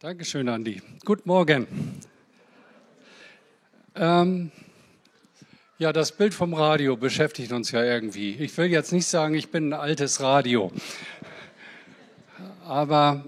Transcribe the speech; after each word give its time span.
Dankeschön, 0.00 0.46
Andi. 0.50 0.82
Guten 1.06 1.26
Morgen. 1.26 1.66
Ähm, 3.94 4.52
ja, 5.78 5.90
das 5.90 6.12
Bild 6.12 6.34
vom 6.34 6.52
Radio 6.52 6.98
beschäftigt 6.98 7.50
uns 7.50 7.70
ja 7.70 7.82
irgendwie. 7.82 8.32
Ich 8.34 8.54
will 8.58 8.66
jetzt 8.66 8.92
nicht 8.92 9.06
sagen, 9.06 9.34
ich 9.34 9.50
bin 9.50 9.70
ein 9.70 9.72
altes 9.72 10.20
Radio. 10.20 10.70
Aber 12.66 13.24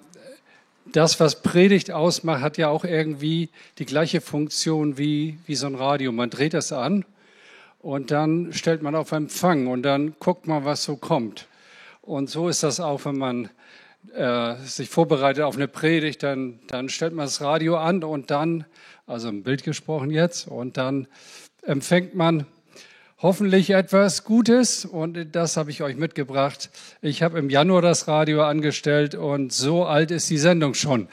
das, 0.85 1.19
was 1.21 1.41
Predigt 1.41 1.91
ausmacht, 1.91 2.43
hat 2.43 2.59
ja 2.59 2.69
auch 2.69 2.85
irgendwie 2.85 3.49
die 3.79 3.87
gleiche 3.87 4.21
Funktion 4.21 4.99
wie, 4.99 5.39
wie 5.47 5.55
so 5.55 5.69
ein 5.69 5.75
Radio. 5.75 6.13
Man 6.13 6.29
dreht 6.29 6.53
es 6.53 6.71
an 6.71 7.07
und 7.79 8.11
dann 8.11 8.53
stellt 8.53 8.83
man 8.83 8.95
auf 8.95 9.13
Empfang 9.13 9.69
und 9.69 9.85
dann 9.85 10.17
guckt 10.21 10.47
man, 10.47 10.67
was 10.67 10.85
so 10.85 10.97
kommt. 10.97 11.47
Und 12.03 12.29
so 12.29 12.47
ist 12.51 12.63
das 12.63 12.79
auch, 12.79 13.07
wenn 13.07 13.17
man 13.17 13.49
äh, 14.15 14.57
sich 14.65 14.89
vorbereitet 14.89 15.45
auf 15.45 15.57
eine 15.57 15.69
Predigt, 15.69 16.23
dann, 16.23 16.61
dann 16.67 16.89
stellt 16.89 17.15
man 17.15 17.27
das 17.27 17.41
Radio 17.41 17.77
an 17.77 18.03
und 18.05 18.31
dann, 18.31 18.65
also 19.07 19.29
im 19.29 19.43
Bild 19.43 19.65
gesprochen 19.65 20.11
jetzt, 20.11 20.49
und 20.49 20.77
dann 20.77 21.07
empfängt 21.63 22.15
man 22.15 22.47
hoffentlich 23.21 23.71
etwas 23.71 24.25
Gutes 24.25 24.85
und 24.85 25.35
das 25.35 25.57
habe 25.57 25.71
ich 25.71 25.83
euch 25.83 25.97
mitgebracht. 25.97 26.71
Ich 27.03 27.23
habe 27.23 27.39
im 27.39 27.51
Januar 27.51 27.83
das 27.83 28.07
Radio 28.09 28.45
angestellt 28.45 29.15
und 29.15 29.53
so 29.53 29.85
alt 29.85 30.11
ist 30.11 30.31
die 30.31 30.39
Sendung 30.39 30.75
schon. 30.75 31.09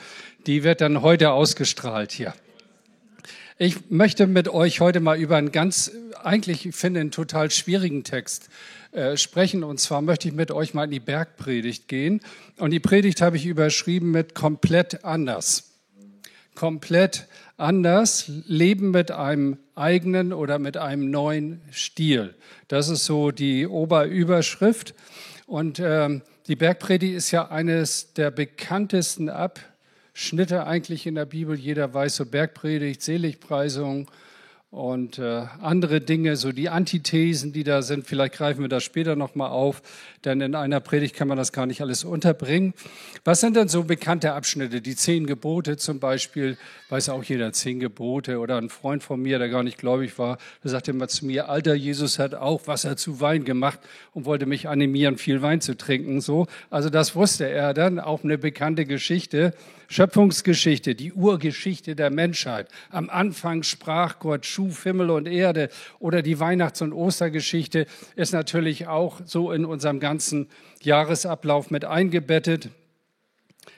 Die 0.45 0.63
wird 0.63 0.81
dann 0.81 1.01
heute 1.01 1.31
ausgestrahlt 1.31 2.11
hier. 2.11 2.33
Ich 3.57 3.89
möchte 3.89 4.27
mit 4.27 4.49
euch 4.49 4.81
heute 4.81 4.99
mal 4.99 5.17
über 5.17 5.37
einen 5.37 5.53
ganz, 5.53 5.89
eigentlich 6.21 6.65
ich 6.65 6.75
finde, 6.75 6.99
einen 6.99 7.11
total 7.11 7.51
schwierigen 7.51 8.03
Text 8.03 8.49
äh, 8.91 9.15
sprechen. 9.15 9.63
Und 9.63 9.79
zwar 9.79 10.01
möchte 10.01 10.27
ich 10.27 10.33
mit 10.33 10.51
euch 10.51 10.73
mal 10.73 10.83
in 10.83 10.91
die 10.91 10.99
Bergpredigt 10.99 11.87
gehen. 11.87 12.19
Und 12.57 12.71
die 12.71 12.81
Predigt 12.81 13.21
habe 13.21 13.37
ich 13.37 13.45
überschrieben 13.45 14.11
mit 14.11 14.35
komplett 14.35 15.05
anders. 15.05 15.71
Komplett 16.53 17.27
anders, 17.55 18.29
leben 18.45 18.91
mit 18.91 19.11
einem 19.11 19.57
eigenen 19.73 20.33
oder 20.33 20.59
mit 20.59 20.75
einem 20.75 21.09
neuen 21.09 21.61
Stil. 21.71 22.35
Das 22.67 22.89
ist 22.89 23.05
so 23.05 23.31
die 23.31 23.67
Oberüberschrift. 23.67 24.93
Und 25.47 25.79
ähm, 25.79 26.23
die 26.47 26.57
Bergpredigt 26.57 27.15
ist 27.15 27.31
ja 27.31 27.47
eines 27.47 28.11
der 28.15 28.31
bekanntesten 28.31 29.29
Abschnitte 30.15 30.65
eigentlich 30.65 31.07
in 31.07 31.15
der 31.15 31.25
Bibel. 31.25 31.59
Jeder 31.59 31.93
weiß 31.93 32.15
so 32.15 32.25
Bergpredigt, 32.25 33.01
Seligpreisung 33.01 34.09
und 34.71 35.19
äh, 35.19 35.43
andere 35.61 35.99
Dinge, 35.99 36.37
so 36.37 36.53
die 36.53 36.69
Antithesen, 36.69 37.51
die 37.51 37.65
da 37.65 37.81
sind. 37.81 38.07
Vielleicht 38.07 38.33
greifen 38.35 38.61
wir 38.61 38.69
das 38.69 38.83
später 38.83 39.17
nochmal 39.17 39.49
auf, 39.49 39.81
denn 40.23 40.39
in 40.39 40.55
einer 40.55 40.79
Predigt 40.79 41.15
kann 41.17 41.27
man 41.27 41.37
das 41.37 41.51
gar 41.51 41.65
nicht 41.65 41.81
alles 41.81 42.05
unterbringen. 42.05 42.73
Was 43.25 43.41
sind 43.41 43.57
denn 43.57 43.67
so 43.67 43.83
bekannte 43.83 44.31
Abschnitte? 44.31 44.79
Die 44.79 44.95
zehn 44.95 45.25
Gebote 45.27 45.75
zum 45.75 45.99
Beispiel, 45.99 46.57
weiß 46.87 47.09
auch 47.09 47.23
jeder, 47.23 47.51
zehn 47.51 47.81
Gebote. 47.81 48.39
Oder 48.39 48.57
ein 48.57 48.69
Freund 48.69 49.03
von 49.03 49.21
mir, 49.21 49.37
der 49.37 49.49
gar 49.49 49.63
nicht 49.63 49.77
gläubig 49.77 50.17
war, 50.17 50.37
der 50.63 50.71
sagte 50.71 50.91
immer 50.91 51.09
zu 51.09 51.25
mir, 51.25 51.49
alter 51.49 51.75
Jesus 51.75 52.19
hat 52.19 52.35
auch 52.35 52.67
Wasser 52.67 52.95
zu 52.95 53.19
Wein 53.19 53.43
gemacht 53.43 53.79
und 54.13 54.23
wollte 54.23 54.45
mich 54.45 54.69
animieren, 54.69 55.17
viel 55.17 55.41
Wein 55.41 55.59
zu 55.59 55.75
trinken. 55.75 56.21
So, 56.21 56.47
Also 56.69 56.89
das 56.89 57.15
wusste 57.15 57.49
er 57.49 57.73
dann, 57.73 57.99
auch 57.99 58.23
eine 58.23 58.37
bekannte 58.37 58.85
Geschichte. 58.85 59.53
Schöpfungsgeschichte, 59.87 60.95
die 60.95 61.13
Urgeschichte 61.13 61.95
der 61.95 62.09
Menschheit. 62.09 62.69
Am 62.89 63.09
Anfang 63.09 63.63
sprach 63.63 64.19
Gott, 64.19 64.45
schuf 64.45 64.83
Himmel 64.83 65.09
und 65.09 65.27
Erde. 65.27 65.69
Oder 65.99 66.21
die 66.21 66.39
Weihnachts- 66.39 66.81
und 66.81 66.93
Ostergeschichte 66.93 67.85
ist 68.15 68.33
natürlich 68.33 68.87
auch 68.87 69.21
so 69.25 69.51
in 69.51 69.65
unserem 69.65 69.99
ganzen 69.99 70.49
Jahresablauf 70.81 71.71
mit 71.71 71.85
eingebettet. 71.85 72.69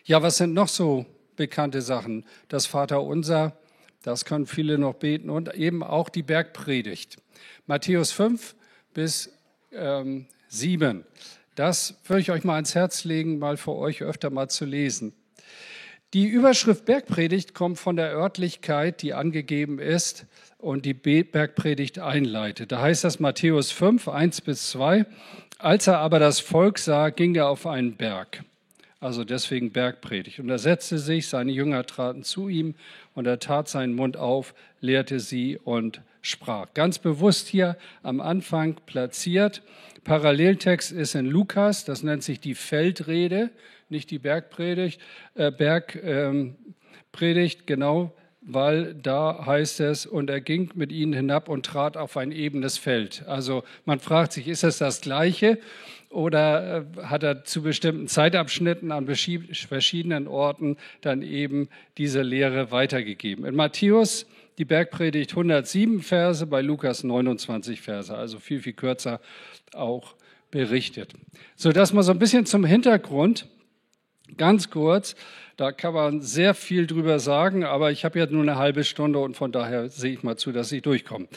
Ja, 0.04 0.22
was 0.22 0.38
sind 0.38 0.54
noch 0.54 0.70
so 0.70 1.06
bekannte 1.36 1.82
Sachen? 1.82 2.26
Das 2.48 2.66
Vaterunser, 2.66 3.58
das 4.04 4.26
können 4.26 4.46
viele 4.46 4.78
noch 4.78 4.96
beten 4.96 5.30
und 5.30 5.54
eben 5.56 5.84
auch 5.84 6.10
die 6.10 6.24
Bergpredigt. 6.24 7.18
Matthäus 7.66 8.12
5 8.12 8.56
bis 8.94 9.32
ähm, 9.74 10.28
7. 10.48 11.06
Das 11.56 11.96
würde 12.06 12.22
ich 12.22 12.32
euch 12.32 12.44
mal 12.44 12.56
ans 12.56 12.76
Herz 12.76 13.04
legen, 13.04 13.40
mal 13.40 13.58
für 13.58 13.74
euch 13.74 14.04
öfter 14.04 14.30
mal 14.30 14.48
zu 14.48 14.66
lesen. 14.66 15.14
Die 16.14 16.26
Überschrift 16.26 16.86
Bergpredigt 16.86 17.54
kommt 17.54 17.78
von 17.80 17.98
der 17.98 18.14
Örtlichkeit, 18.14 19.02
die 19.02 19.14
angegeben 19.14 19.78
ist 19.78 20.26
und 20.58 20.86
die 20.86 20.94
Bergpredigt 20.94 22.00
einleitet. 22.00 22.72
Da 22.72 22.82
heißt 22.82 23.04
das 23.04 23.20
Matthäus 23.20 23.72
5, 23.72 24.08
1 24.08 24.40
bis 24.40 24.70
2. 24.70 25.06
Als 25.58 25.88
er 25.88 26.00
aber 26.00 26.20
das 26.20 26.40
Volk 26.40 26.80
sah, 26.80 27.10
ging 27.10 27.36
er 27.36 27.50
auf 27.50 27.68
einen 27.68 27.98
Berg. 27.98 28.46
Also 29.02 29.26
deswegen 29.26 29.74
Bergpredigt. 29.74 30.40
Und 30.40 30.50
er 30.50 30.60
setzte 30.60 30.98
sich, 30.98 31.28
seine 31.28 31.52
Jünger 31.52 31.86
traten 31.86 32.24
zu 32.24 32.48
ihm 32.48 32.76
und 33.14 33.28
er 33.28 33.40
tat 33.40 33.68
seinen 33.68 33.94
Mund 33.94 34.16
auf, 34.16 34.56
lehrte 34.80 35.20
sie 35.20 35.58
und 35.58 36.00
sprach. 36.22 36.68
Ganz 36.74 37.00
bewusst 37.00 37.48
hier 37.48 37.76
am 38.02 38.22
Anfang 38.22 38.78
platziert. 38.86 39.62
Paralleltext 40.06 40.94
ist 40.94 41.16
in 41.16 41.26
Lukas, 41.26 41.84
das 41.84 42.02
nennt 42.02 42.24
sich 42.24 42.40
die 42.40 42.56
Feldrede 42.56 43.50
nicht 43.90 44.12
die 44.12 44.20
Bergpredigt, 44.20 45.02
äh, 45.36 45.52
Bergpredigt, 45.52 47.60
ähm, 47.62 47.66
genau, 47.66 48.14
weil 48.42 48.94
da 48.94 49.46
heißt 49.46 49.82
es, 49.82 50.06
und 50.06 50.30
er 50.30 50.40
ging 50.40 50.72
mit 50.76 50.92
ihnen 50.92 51.14
hinab 51.14 51.50
und 51.50 51.66
trat 51.66 51.98
auf 51.98 52.16
ein 52.16 52.32
ebenes 52.32 52.78
Feld. 52.78 53.24
Also 53.28 53.64
man 53.86 54.00
fragt 54.00 54.32
sich, 54.32 54.48
ist 54.48 54.64
es 54.64 54.78
das 54.78 55.02
Gleiche 55.02 55.60
oder 56.10 56.86
äh, 56.98 57.04
hat 57.04 57.24
er 57.24 57.44
zu 57.44 57.62
bestimmten 57.62 58.08
Zeitabschnitten 58.08 58.92
an 58.92 59.08
verschiedenen 59.08 60.28
Orten 60.28 60.78
dann 61.02 61.22
eben 61.22 61.70
diese 61.98 62.22
Lehre 62.22 62.72
weitergegeben? 62.72 63.46
In 63.46 63.56
Matthäus 63.56 64.26
die 64.58 64.66
Bergpredigt 64.66 65.32
107 65.32 66.02
Verse, 66.02 66.46
bei 66.48 66.62
Lukas 66.62 67.04
29 67.04 67.82
Verse, 67.82 68.16
also 68.16 68.40
viel, 68.40 68.60
viel 68.60 68.74
kürzer 68.74 69.20
auch 69.74 70.16
berichtet. 70.50 71.14
So, 71.56 71.72
das 71.72 71.94
mal 71.94 72.04
so 72.04 72.12
ein 72.12 72.20
bisschen 72.20 72.46
zum 72.46 72.66
Hintergrund. 72.66 73.48
Ganz 74.38 74.70
kurz, 74.70 75.16
da 75.58 75.72
kann 75.72 75.94
man 75.94 76.22
sehr 76.22 76.54
viel 76.54 76.86
drüber 76.86 77.20
sagen, 77.20 77.64
aber 77.64 77.92
ich 77.92 78.06
habe 78.06 78.20
ja 78.20 78.26
nur 78.28 78.44
eine 78.44 78.58
halbe 78.58 78.84
Stunde 78.84 79.20
und 79.20 79.36
von 79.36 79.52
daher 79.52 79.90
sehe 79.90 80.14
ich 80.14 80.24
mal 80.24 80.38
zu, 80.38 80.52
dass 80.52 80.72
ich 80.72 80.84
durchkomme. 80.84 81.28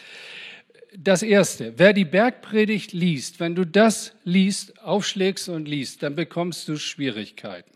Das 0.96 1.22
erste, 1.22 1.74
wer 1.78 1.92
die 1.92 2.04
Bergpredigt 2.04 2.92
liest, 2.92 3.40
wenn 3.40 3.54
du 3.54 3.64
das 3.64 4.12
liest, 4.24 4.82
aufschlägst 4.82 5.48
und 5.48 5.66
liest, 5.66 6.02
dann 6.02 6.16
bekommst 6.16 6.68
du 6.68 6.76
Schwierigkeiten, 6.76 7.70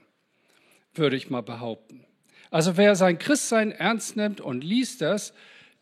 würde 0.95 1.17
ich 1.17 1.31
mal 1.31 1.43
behaupten. 1.43 2.05
Also 2.51 2.77
wer 2.77 2.95
sein 2.95 3.19
Christsein 3.19 3.73
ernst 3.73 4.17
nimmt 4.17 4.41
und 4.41 4.62
liest 4.62 5.01
das, 5.01 5.33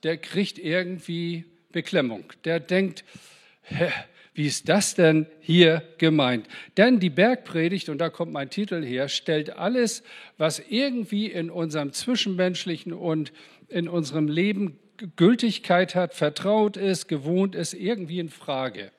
der 0.03 0.17
kriegt 0.19 0.59
irgendwie 0.59 1.45
Beklemmung. 1.71 2.25
Der 2.45 2.61
denkt, 2.61 3.05
hä, 3.63 3.91
wie 4.35 4.47
ist 4.47 4.69
das 4.69 4.95
denn 4.95 5.27
hier 5.41 5.83
gemeint? 5.99 6.47
Denn 6.77 7.01
die 7.01 7.11
Bergpredigt, 7.11 7.89
und 7.89 7.99
da 7.99 8.09
kommt 8.09 8.33
mein 8.33 8.49
Titel 8.49 8.83
her, 8.83 9.09
stellt 9.09 9.57
alles, 9.57 10.03
was 10.39 10.59
irgendwie 10.59 11.27
in 11.27 11.51
unserem 11.51 11.93
Zwischenmenschlichen 11.93 12.93
und 12.95 13.33
in 13.69 13.89
unserem 13.89 14.29
Leben 14.29 14.79
Gültigkeit 15.17 15.95
hat, 15.95 16.15
vertraut 16.15 16.77
ist, 16.77 17.09
gewohnt 17.09 17.55
ist, 17.55 17.75
irgendwie 17.75 18.21
in 18.21 18.29
Frage. 18.29 18.91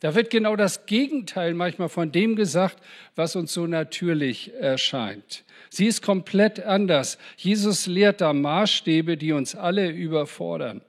Da 0.00 0.14
wird 0.14 0.30
genau 0.30 0.54
das 0.54 0.86
Gegenteil 0.86 1.54
manchmal 1.54 1.88
von 1.88 2.12
dem 2.12 2.36
gesagt, 2.36 2.78
was 3.16 3.34
uns 3.34 3.52
so 3.52 3.66
natürlich 3.66 4.54
erscheint. 4.54 5.44
Sie 5.70 5.86
ist 5.86 6.02
komplett 6.02 6.60
anders. 6.60 7.18
Jesus 7.36 7.86
lehrt 7.86 8.20
da 8.20 8.32
Maßstäbe, 8.32 9.16
die 9.16 9.32
uns 9.32 9.54
alle 9.54 9.90
überfordern. 9.90 10.82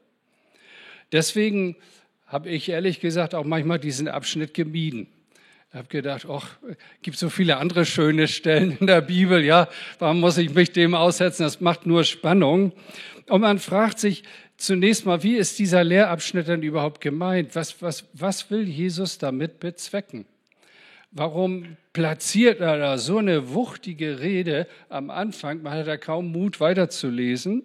Deswegen 1.12 1.76
habe 2.30 2.50
ich 2.50 2.70
ehrlich 2.70 3.00
gesagt 3.00 3.36
auch 3.36 3.44
manchmal 3.44 3.80
diesen 3.80 4.08
Abschnitt 4.08 4.54
gemieden. 4.54 5.08
Ich 5.70 5.76
habe 5.76 5.88
gedacht, 5.88 6.26
ach, 6.30 6.58
gibt 7.02 7.18
so 7.18 7.30
viele 7.30 7.58
andere 7.58 7.86
schöne 7.86 8.28
Stellen 8.28 8.78
in 8.80 8.88
der 8.88 9.02
Bibel, 9.02 9.44
ja, 9.44 9.68
warum 10.00 10.20
muss 10.20 10.38
ich 10.38 10.54
mich 10.54 10.72
dem 10.72 10.96
aussetzen? 10.96 11.44
Das 11.44 11.60
macht 11.60 11.86
nur 11.86 12.04
Spannung. 12.04 12.72
Und 13.28 13.42
man 13.42 13.60
fragt 13.60 14.00
sich 14.00 14.24
zunächst 14.58 15.06
mal, 15.06 15.22
wie 15.22 15.36
ist 15.36 15.60
dieser 15.60 15.84
Lehrabschnitt 15.84 16.48
denn 16.48 16.64
überhaupt 16.64 17.02
gemeint? 17.02 17.56
Was, 17.56 17.82
was, 17.82 18.06
was 18.14 18.50
will 18.50 18.68
Jesus 18.68 19.18
damit 19.20 19.60
bezwecken? 19.60 20.26
Warum 21.12 21.78
platziert 21.94 22.62
er 22.62 22.78
da 22.78 22.98
so 22.98 23.18
eine 23.18 23.54
wuchtige 23.54 24.20
Rede 24.20 24.68
am 24.90 25.10
Anfang? 25.10 25.62
Man 25.62 25.74
hat 25.74 25.88
da 25.88 25.98
kaum 25.98 26.32
Mut 26.32 26.60
weiterzulesen. 26.60 27.64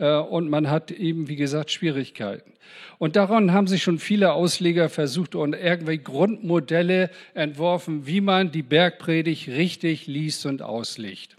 Äh, 0.00 0.16
und 0.16 0.48
man 0.48 0.70
hat 0.70 0.90
eben, 0.90 1.28
wie 1.28 1.36
gesagt, 1.36 1.70
Schwierigkeiten. 1.70 2.54
Und 2.98 3.16
daran 3.16 3.52
haben 3.52 3.66
sich 3.66 3.82
schon 3.82 3.98
viele 3.98 4.32
Ausleger 4.32 4.88
versucht 4.88 5.34
und 5.34 5.54
irgendwelche 5.54 6.02
Grundmodelle 6.02 7.10
entworfen, 7.34 8.06
wie 8.06 8.20
man 8.20 8.50
die 8.50 8.62
Bergpredigt 8.62 9.48
richtig 9.48 10.06
liest 10.06 10.46
und 10.46 10.62
auslegt. 10.62 11.36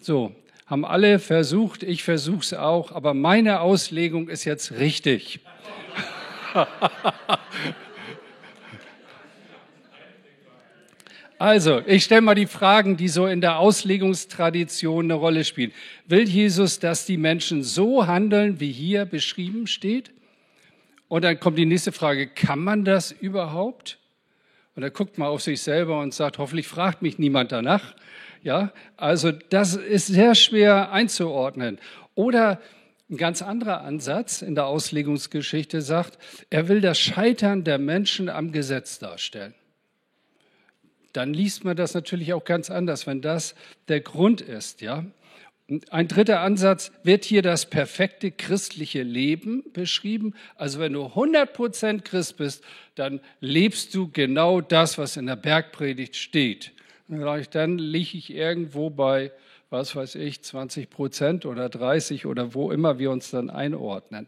So, 0.00 0.34
haben 0.66 0.84
alle 0.84 1.18
versucht, 1.18 1.82
ich 1.82 2.02
versuche 2.02 2.40
es 2.40 2.54
auch, 2.54 2.92
aber 2.92 3.14
meine 3.14 3.60
Auslegung 3.60 4.28
ist 4.28 4.44
jetzt 4.44 4.72
richtig. 4.72 5.40
Also, 11.40 11.80
ich 11.86 12.04
stelle 12.04 12.20
mal 12.20 12.34
die 12.34 12.44
Fragen, 12.44 12.98
die 12.98 13.08
so 13.08 13.26
in 13.26 13.40
der 13.40 13.60
Auslegungstradition 13.60 15.06
eine 15.06 15.14
Rolle 15.14 15.44
spielen. 15.44 15.72
Will 16.06 16.28
Jesus, 16.28 16.80
dass 16.80 17.06
die 17.06 17.16
Menschen 17.16 17.62
so 17.62 18.06
handeln, 18.06 18.60
wie 18.60 18.70
hier 18.70 19.06
beschrieben 19.06 19.66
steht? 19.66 20.10
Und 21.08 21.24
dann 21.24 21.40
kommt 21.40 21.56
die 21.56 21.64
nächste 21.64 21.92
Frage, 21.92 22.26
kann 22.26 22.58
man 22.58 22.84
das 22.84 23.10
überhaupt? 23.10 23.98
Und 24.76 24.82
er 24.82 24.90
guckt 24.90 25.16
mal 25.16 25.28
auf 25.28 25.40
sich 25.40 25.62
selber 25.62 26.00
und 26.00 26.12
sagt, 26.12 26.36
hoffentlich 26.36 26.68
fragt 26.68 27.00
mich 27.00 27.18
niemand 27.18 27.52
danach. 27.52 27.94
Ja, 28.42 28.70
also 28.98 29.32
das 29.32 29.76
ist 29.76 30.08
sehr 30.08 30.34
schwer 30.34 30.92
einzuordnen. 30.92 31.78
Oder 32.14 32.60
ein 33.08 33.16
ganz 33.16 33.40
anderer 33.40 33.80
Ansatz 33.80 34.42
in 34.42 34.54
der 34.54 34.66
Auslegungsgeschichte 34.66 35.80
sagt, 35.80 36.18
er 36.50 36.68
will 36.68 36.82
das 36.82 36.98
Scheitern 36.98 37.64
der 37.64 37.78
Menschen 37.78 38.28
am 38.28 38.52
Gesetz 38.52 38.98
darstellen 38.98 39.54
dann 41.12 41.34
liest 41.34 41.64
man 41.64 41.76
das 41.76 41.94
natürlich 41.94 42.32
auch 42.32 42.44
ganz 42.44 42.70
anders, 42.70 43.06
wenn 43.06 43.20
das 43.20 43.54
der 43.88 44.00
Grund 44.00 44.40
ist, 44.40 44.80
ja. 44.80 45.04
Ein 45.90 46.08
dritter 46.08 46.40
Ansatz 46.40 46.90
wird 47.04 47.24
hier 47.24 47.42
das 47.42 47.70
perfekte 47.70 48.32
christliche 48.32 49.04
Leben 49.04 49.62
beschrieben. 49.72 50.34
Also 50.56 50.80
wenn 50.80 50.94
du 50.94 51.04
100% 51.04 52.00
Christ 52.00 52.38
bist, 52.38 52.64
dann 52.96 53.20
lebst 53.38 53.94
du 53.94 54.10
genau 54.10 54.60
das, 54.60 54.98
was 54.98 55.16
in 55.16 55.26
der 55.26 55.36
Bergpredigt 55.36 56.16
steht. 56.16 56.72
Dann 57.06 57.78
liege 57.78 58.18
ich 58.18 58.34
irgendwo 58.34 58.90
bei, 58.90 59.30
was 59.70 59.94
weiß 59.94 60.16
ich, 60.16 60.42
20 60.42 60.90
Prozent 60.90 61.46
oder 61.46 61.68
30 61.68 62.26
oder 62.26 62.54
wo 62.54 62.72
immer 62.72 62.98
wir 62.98 63.12
uns 63.12 63.30
dann 63.30 63.50
einordnen. 63.50 64.26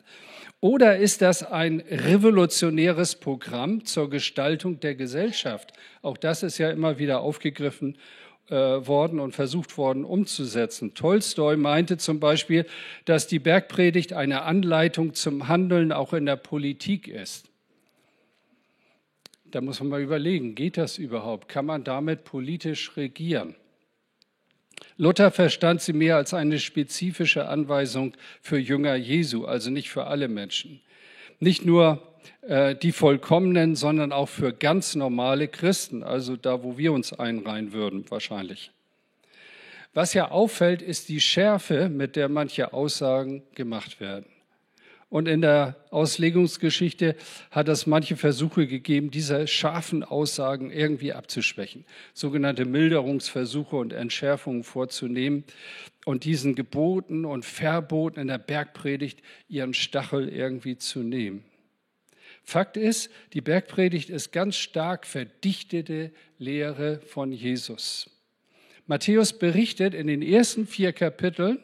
Oder 0.60 0.96
ist 0.96 1.20
das 1.20 1.42
ein 1.42 1.80
revolutionäres 1.80 3.16
Programm 3.16 3.84
zur 3.84 4.08
Gestaltung 4.08 4.78
der 4.78 4.94
Gesellschaft? 4.94 5.72
Auch 6.00 6.16
das 6.16 6.44
ist 6.44 6.58
ja 6.58 6.70
immer 6.70 6.98
wieder 6.98 7.20
aufgegriffen 7.20 7.98
äh, 8.48 8.54
worden 8.54 9.18
und 9.18 9.34
versucht 9.34 9.76
worden 9.76 10.04
umzusetzen. 10.04 10.94
Tolstoi 10.94 11.56
meinte 11.56 11.98
zum 11.98 12.20
Beispiel, 12.20 12.64
dass 13.04 13.26
die 13.26 13.40
Bergpredigt 13.40 14.12
eine 14.12 14.42
Anleitung 14.42 15.14
zum 15.14 15.48
Handeln 15.48 15.90
auch 15.90 16.12
in 16.12 16.26
der 16.26 16.36
Politik 16.36 17.08
ist. 17.08 17.50
Da 19.46 19.60
muss 19.60 19.80
man 19.80 19.88
mal 19.88 20.00
überlegen, 20.00 20.54
geht 20.54 20.76
das 20.76 20.98
überhaupt? 20.98 21.48
Kann 21.48 21.66
man 21.66 21.82
damit 21.82 22.22
politisch 22.22 22.96
regieren? 22.96 23.56
Luther 24.96 25.30
verstand 25.30 25.80
sie 25.80 25.92
mehr 25.92 26.16
als 26.16 26.34
eine 26.34 26.58
spezifische 26.58 27.48
Anweisung 27.48 28.14
für 28.40 28.58
Jünger 28.58 28.94
Jesu, 28.94 29.44
also 29.46 29.70
nicht 29.70 29.90
für 29.90 30.06
alle 30.06 30.28
Menschen. 30.28 30.80
Nicht 31.40 31.64
nur 31.64 32.02
äh, 32.42 32.74
die 32.74 32.92
Vollkommenen, 32.92 33.74
sondern 33.74 34.12
auch 34.12 34.28
für 34.28 34.52
ganz 34.52 34.94
normale 34.94 35.48
Christen, 35.48 36.02
also 36.02 36.36
da, 36.36 36.62
wo 36.62 36.78
wir 36.78 36.92
uns 36.92 37.12
einreihen 37.12 37.72
würden, 37.72 38.04
wahrscheinlich. 38.10 38.70
Was 39.94 40.14
ja 40.14 40.30
auffällt, 40.30 40.80
ist 40.80 41.08
die 41.08 41.20
Schärfe, 41.20 41.88
mit 41.88 42.16
der 42.16 42.28
manche 42.28 42.72
Aussagen 42.72 43.42
gemacht 43.54 44.00
werden. 44.00 44.31
Und 45.12 45.28
in 45.28 45.42
der 45.42 45.76
Auslegungsgeschichte 45.90 47.16
hat 47.50 47.68
es 47.68 47.86
manche 47.86 48.16
Versuche 48.16 48.66
gegeben, 48.66 49.10
diese 49.10 49.46
scharfen 49.46 50.04
Aussagen 50.04 50.70
irgendwie 50.70 51.12
abzuschwächen, 51.12 51.84
sogenannte 52.14 52.64
Milderungsversuche 52.64 53.76
und 53.76 53.92
Entschärfungen 53.92 54.64
vorzunehmen 54.64 55.44
und 56.06 56.24
diesen 56.24 56.54
Geboten 56.54 57.26
und 57.26 57.44
Verboten 57.44 58.20
in 58.20 58.28
der 58.28 58.38
Bergpredigt 58.38 59.20
ihren 59.50 59.74
Stachel 59.74 60.30
irgendwie 60.30 60.78
zu 60.78 61.00
nehmen. 61.00 61.44
Fakt 62.42 62.78
ist, 62.78 63.10
die 63.34 63.42
Bergpredigt 63.42 64.08
ist 64.08 64.32
ganz 64.32 64.56
stark 64.56 65.06
verdichtete 65.06 66.10
Lehre 66.38 67.00
von 67.00 67.32
Jesus. 67.32 68.08
Matthäus 68.86 69.38
berichtet 69.38 69.92
in 69.92 70.06
den 70.06 70.22
ersten 70.22 70.66
vier 70.66 70.94
Kapiteln 70.94 71.58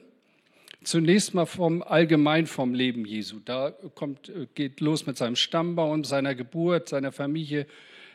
Zunächst 0.89 1.35
mal 1.35 1.45
vom 1.45 1.83
allgemein 1.83 2.47
vom 2.47 2.73
Leben 2.73 3.05
Jesu. 3.05 3.41
Da 3.45 3.75
kommt, 3.95 4.31
äh, 4.31 4.47
geht 4.55 4.81
los 4.81 5.05
mit 5.05 5.19
seinem 5.19 5.37
Stammbaum, 5.37 6.03
seiner 6.03 6.35
Geburt, 6.35 6.89
seiner 6.89 7.13
Familie, 7.13 7.67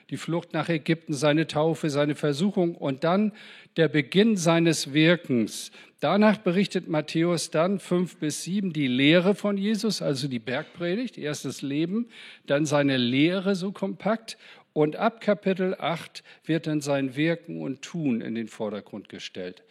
die 0.10 0.18
Flucht 0.18 0.54
nach 0.54 0.70
Ägypten, 0.70 1.14
seine 1.14 1.46
Taufe, 1.46 1.92
seine 1.92 2.16
Versuchung 2.16 2.74
und 2.74 3.04
dann 3.04 3.32
der 3.78 3.90
Beginn 3.90 4.38
seines 4.38 4.92
Wirkens. 4.92 5.70
Danach 6.00 6.40
berichtet 6.40 6.88
Matthäus 6.88 7.52
dann 7.52 7.78
fünf 7.78 8.18
bis 8.18 8.42
sieben 8.42 8.74
die 8.74 8.88
Lehre 8.88 9.36
von 9.36 9.56
Jesus, 9.56 10.02
also 10.02 10.28
die 10.28 10.40
Bergpredigt, 10.40 11.20
erstes 11.20 11.62
Leben, 11.62 12.08
dann 12.48 12.66
seine 12.66 12.98
Lehre 12.98 13.54
so 13.54 13.72
kompakt 13.72 14.36
und 14.74 14.96
ab 14.96 15.22
Kapitel 15.22 15.76
8 15.78 16.24
wird 16.44 16.66
dann 16.66 16.82
sein 16.82 17.16
Wirken 17.16 17.62
und 17.62 17.84
Tun 17.84 18.22
in 18.22 18.34
den 18.34 18.48
Vordergrund 18.48 19.10
gestellt. 19.10 19.62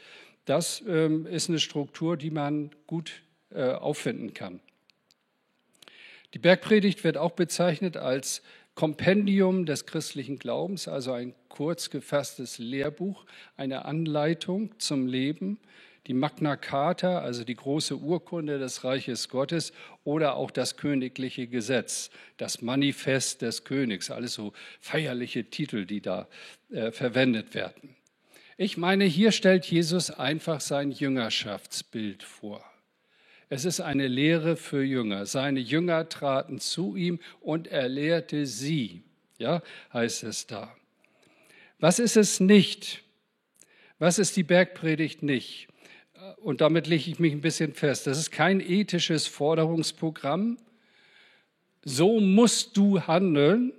Das 0.44 0.82
ähm, 0.86 1.26
ist 1.26 1.48
eine 1.48 1.60
Struktur, 1.60 2.16
die 2.16 2.30
man 2.30 2.70
gut 2.86 3.22
äh, 3.50 3.70
auffinden 3.70 4.34
kann. 4.34 4.60
Die 6.34 6.38
Bergpredigt 6.38 7.04
wird 7.04 7.18
auch 7.18 7.32
bezeichnet 7.32 7.96
als 7.96 8.42
Kompendium 8.74 9.66
des 9.66 9.84
christlichen 9.84 10.38
Glaubens, 10.38 10.88
also 10.88 11.12
ein 11.12 11.34
kurz 11.48 11.90
gefasstes 11.90 12.58
Lehrbuch, 12.58 13.26
eine 13.56 13.84
Anleitung 13.84 14.78
zum 14.78 15.06
Leben, 15.06 15.58
die 16.06 16.14
Magna 16.14 16.56
Carta, 16.56 17.20
also 17.20 17.44
die 17.44 17.54
große 17.54 17.96
Urkunde 17.96 18.58
des 18.58 18.82
Reiches 18.82 19.28
Gottes 19.28 19.72
oder 20.04 20.36
auch 20.36 20.50
das 20.50 20.76
königliche 20.76 21.46
Gesetz, 21.46 22.10
das 22.38 22.62
Manifest 22.62 23.42
des 23.42 23.64
Königs, 23.64 24.10
alles 24.10 24.34
so 24.34 24.52
feierliche 24.80 25.44
Titel, 25.44 25.84
die 25.84 26.00
da 26.00 26.26
äh, 26.70 26.90
verwendet 26.90 27.54
werden. 27.54 27.94
Ich 28.56 28.76
meine, 28.76 29.04
hier 29.04 29.32
stellt 29.32 29.64
Jesus 29.66 30.10
einfach 30.10 30.60
sein 30.60 30.90
Jüngerschaftsbild 30.90 32.22
vor. 32.22 32.64
Es 33.48 33.64
ist 33.64 33.80
eine 33.80 34.08
Lehre 34.08 34.56
für 34.56 34.82
Jünger. 34.82 35.26
Seine 35.26 35.60
Jünger 35.60 36.08
traten 36.08 36.58
zu 36.58 36.96
ihm 36.96 37.18
und 37.40 37.66
er 37.66 37.88
lehrte 37.88 38.46
sie. 38.46 39.02
Ja, 39.38 39.62
heißt 39.92 40.24
es 40.24 40.46
da. 40.46 40.74
Was 41.78 41.98
ist 41.98 42.16
es 42.16 42.40
nicht? 42.40 43.02
Was 43.98 44.18
ist 44.18 44.36
die 44.36 44.42
Bergpredigt 44.42 45.22
nicht? 45.22 45.68
Und 46.36 46.60
damit 46.60 46.86
lege 46.86 47.10
ich 47.10 47.18
mich 47.18 47.32
ein 47.32 47.40
bisschen 47.40 47.74
fest. 47.74 48.06
Das 48.06 48.18
ist 48.18 48.30
kein 48.30 48.60
ethisches 48.60 49.26
Forderungsprogramm. 49.26 50.58
So 51.84 52.20
musst 52.20 52.76
du 52.76 53.02
handeln, 53.02 53.72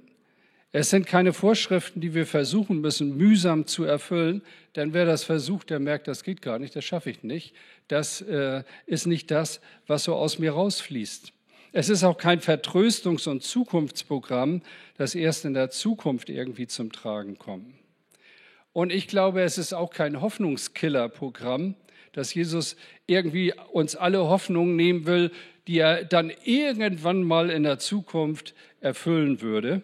es 0.75 0.90
sind 0.90 1.06
keine 1.06 1.34
Vorschriften, 1.34 2.02
die 2.02 2.16
wir 2.16 2.25
versuchen 2.25 2.81
müssen, 2.81 3.16
mühsam 3.16 3.68
zu 3.68 3.84
erfüllen, 3.84 4.42
denn 4.75 4.92
wer 4.92 5.06
das 5.06 5.24
versucht, 5.24 5.70
der 5.70 5.80
merkt, 5.80 6.08
das 6.08 6.24
geht 6.24 6.42
gar 6.42 6.58
nicht, 6.58 6.75
das 6.75 6.84
schaffe 6.84 7.12
ich 7.12 7.22
nicht. 7.22 7.54
Das 7.88 8.22
äh, 8.22 8.64
ist 8.88 9.06
nicht 9.06 9.30
das, 9.30 9.62
was 9.86 10.06
so 10.06 10.15
aus 10.15 10.39
mir 10.39 10.53
rausfließt. 10.53 11.32
Es 11.74 11.89
ist 11.89 12.03
auch 12.03 12.18
kein 12.18 12.39
Vertröstungs- 12.39 13.30
und 13.30 13.44
Zukunftsprogramm, 13.44 14.63
das 14.98 15.13
erst 15.13 15.46
in 15.46 15.53
der 15.53 15.70
Zukunft 15.70 16.30
irgendwie 16.30 16.65
zum 16.65 16.92
Tragen 16.92 17.38
kommt. 17.38 17.72
Und 18.74 18.92
ich 18.92 19.08
glaube, 19.08 19.44
es 19.44 19.60
ist 19.60 19.74
auch 19.74 19.92
kein 19.92 20.22
Hoffnungskiller-Programm, 20.22 21.75
dass 22.13 22.34
Jesus 22.34 22.77
irgendwie 23.06 23.53
uns 23.72 23.96
alle 23.96 24.27
Hoffnungen 24.27 24.75
nehmen 24.75 25.06
will, 25.06 25.30
die 25.68 25.77
er 25.77 26.03
dann 26.03 26.34
irgendwann 26.44 27.22
mal 27.22 27.51
in 27.51 27.62
der 27.62 27.77
Zukunft 27.77 28.56
erfüllen 28.82 29.42
würde 29.42 29.84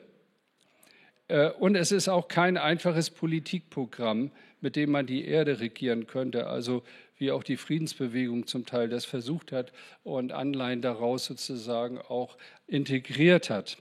und 1.59 1.75
es 1.75 1.91
ist 1.91 2.09
auch 2.09 2.27
kein 2.27 2.57
einfaches 2.57 3.09
Politikprogramm, 3.09 4.31
mit 4.61 4.75
dem 4.75 4.91
man 4.91 5.05
die 5.05 5.25
Erde 5.25 5.59
regieren 5.59 6.07
könnte. 6.07 6.47
Also 6.47 6.83
wie 7.17 7.31
auch 7.31 7.43
die 7.43 7.57
Friedensbewegung 7.57 8.47
zum 8.47 8.65
Teil 8.65 8.89
das 8.89 9.05
versucht 9.05 9.51
hat 9.51 9.71
und 10.03 10.31
Anleihen 10.31 10.81
daraus 10.81 11.25
sozusagen 11.25 11.99
auch 11.99 12.37
integriert 12.67 13.49
hat. 13.49 13.77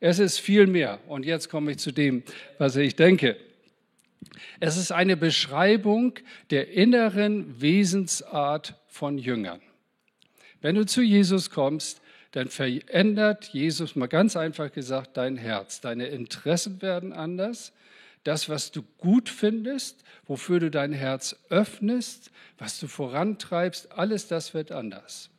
Es 0.00 0.18
ist 0.18 0.38
viel 0.38 0.66
mehr. 0.66 1.00
Und 1.08 1.24
jetzt 1.24 1.48
komme 1.48 1.72
ich 1.72 1.78
zu 1.78 1.92
dem, 1.92 2.22
was 2.58 2.76
ich 2.76 2.96
denke. 2.96 3.36
Es 4.60 4.76
ist 4.76 4.92
eine 4.92 5.16
Beschreibung 5.16 6.14
der 6.50 6.70
inneren 6.70 7.60
Wesensart 7.60 8.74
von 8.86 9.18
Jüngern. 9.18 9.60
Wenn 10.60 10.74
du 10.74 10.86
zu 10.86 11.02
Jesus 11.02 11.50
kommst, 11.50 12.00
dann 12.36 12.48
verändert 12.48 13.46
Jesus, 13.46 13.96
mal 13.96 14.08
ganz 14.08 14.36
einfach 14.36 14.70
gesagt, 14.70 15.16
dein 15.16 15.38
Herz. 15.38 15.80
Deine 15.80 16.08
Interessen 16.08 16.82
werden 16.82 17.14
anders. 17.14 17.72
Das, 18.24 18.50
was 18.50 18.72
du 18.72 18.82
gut 18.98 19.30
findest, 19.30 20.04
wofür 20.26 20.60
du 20.60 20.70
dein 20.70 20.92
Herz 20.92 21.34
öffnest, 21.48 22.30
was 22.58 22.78
du 22.78 22.88
vorantreibst, 22.88 23.90
alles 23.92 24.28
das 24.28 24.52
wird 24.52 24.70
anders. 24.70 25.30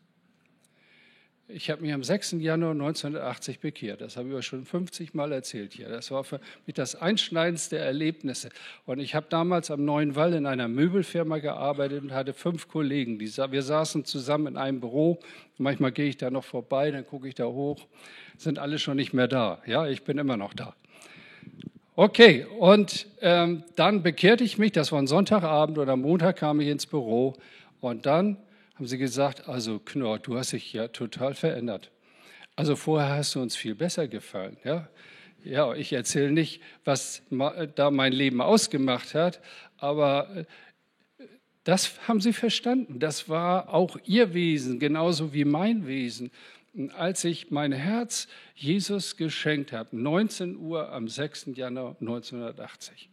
Ich 1.49 1.69
habe 1.69 1.81
mich 1.81 1.93
am 1.93 2.03
6. 2.03 2.33
Januar 2.39 2.71
1980 2.71 3.61
bekehrt. 3.61 4.01
Das 4.01 4.17
habe 4.17 4.27
ich 4.27 4.35
euch 4.35 4.45
schon 4.45 4.65
50 4.65 5.13
Mal 5.13 5.31
erzählt 5.31 5.71
hier. 5.71 5.87
Das 5.87 6.11
war 6.11 6.25
für 6.25 6.41
mich 6.65 6.75
das 6.75 6.95
einschneidendste 6.95 7.77
Erlebnisse. 7.77 8.49
Und 8.85 8.99
ich 8.99 9.15
habe 9.15 9.27
damals 9.29 9.71
am 9.71 9.85
Neuen 9.85 10.17
Wall 10.17 10.33
in 10.33 10.45
einer 10.45 10.67
Möbelfirma 10.67 11.37
gearbeitet 11.37 12.03
und 12.03 12.11
hatte 12.11 12.33
fünf 12.33 12.67
Kollegen. 12.67 13.17
Die, 13.17 13.27
wir 13.37 13.61
saßen 13.61 14.03
zusammen 14.03 14.47
in 14.47 14.57
einem 14.57 14.81
Büro. 14.81 15.19
Manchmal 15.57 15.93
gehe 15.93 16.09
ich 16.09 16.17
da 16.17 16.29
noch 16.29 16.43
vorbei, 16.43 16.91
dann 16.91 17.07
gucke 17.07 17.29
ich 17.29 17.35
da 17.35 17.45
hoch. 17.45 17.87
Sind 18.37 18.59
alle 18.59 18.77
schon 18.77 18.97
nicht 18.97 19.13
mehr 19.13 19.29
da. 19.29 19.61
Ja, 19.65 19.87
ich 19.87 20.03
bin 20.03 20.17
immer 20.17 20.35
noch 20.35 20.53
da. 20.53 20.75
Okay, 21.95 22.45
und 22.59 23.07
ähm, 23.21 23.63
dann 23.77 24.03
bekehrte 24.03 24.43
ich 24.43 24.57
mich, 24.57 24.73
das 24.73 24.91
war 24.91 24.99
ein 24.99 25.07
Sonntagabend 25.07 25.77
oder 25.77 25.95
Montag 25.95 26.35
kam 26.35 26.59
ich 26.59 26.67
ins 26.67 26.87
Büro 26.87 27.35
und 27.79 28.05
dann 28.05 28.35
haben 28.77 28.85
sie 28.85 28.99
gesagt, 28.99 29.49
also 29.49 29.79
Knorr, 29.79 30.19
du 30.19 30.37
hast 30.37 30.53
dich 30.53 30.71
ja 30.71 30.87
total 30.87 31.33
verändert. 31.33 31.89
Also 32.55 32.75
vorher 32.75 33.09
hast 33.09 33.33
du 33.33 33.41
uns 33.41 33.55
viel 33.55 33.73
besser 33.73 34.07
gefallen. 34.07 34.57
Ja, 34.63 34.87
ja 35.43 35.73
ich 35.73 35.91
erzähle 35.91 36.31
nicht, 36.31 36.61
was 36.85 37.23
da 37.75 37.89
mein 37.89 38.13
Leben 38.13 38.39
ausgemacht 38.39 39.15
hat, 39.15 39.41
aber 39.77 40.29
äh, 40.35 40.45
das 41.63 42.07
haben 42.07 42.21
sie 42.21 42.33
verstanden. 42.33 42.99
Das 42.99 43.27
war 43.27 43.73
auch 43.73 43.97
ihr 44.05 44.33
Wesen, 44.33 44.79
genauso 44.79 45.33
wie 45.33 45.43
mein 45.43 45.87
Wesen 45.87 46.31
als 46.95 47.23
ich 47.23 47.49
mein 47.49 47.71
Herz 47.71 48.27
Jesus 48.55 49.17
geschenkt 49.17 49.71
habe, 49.71 49.97
19 49.97 50.57
Uhr 50.57 50.91
am 50.91 51.07
6. 51.07 51.47
Januar 51.55 51.95
1980. 51.99 53.09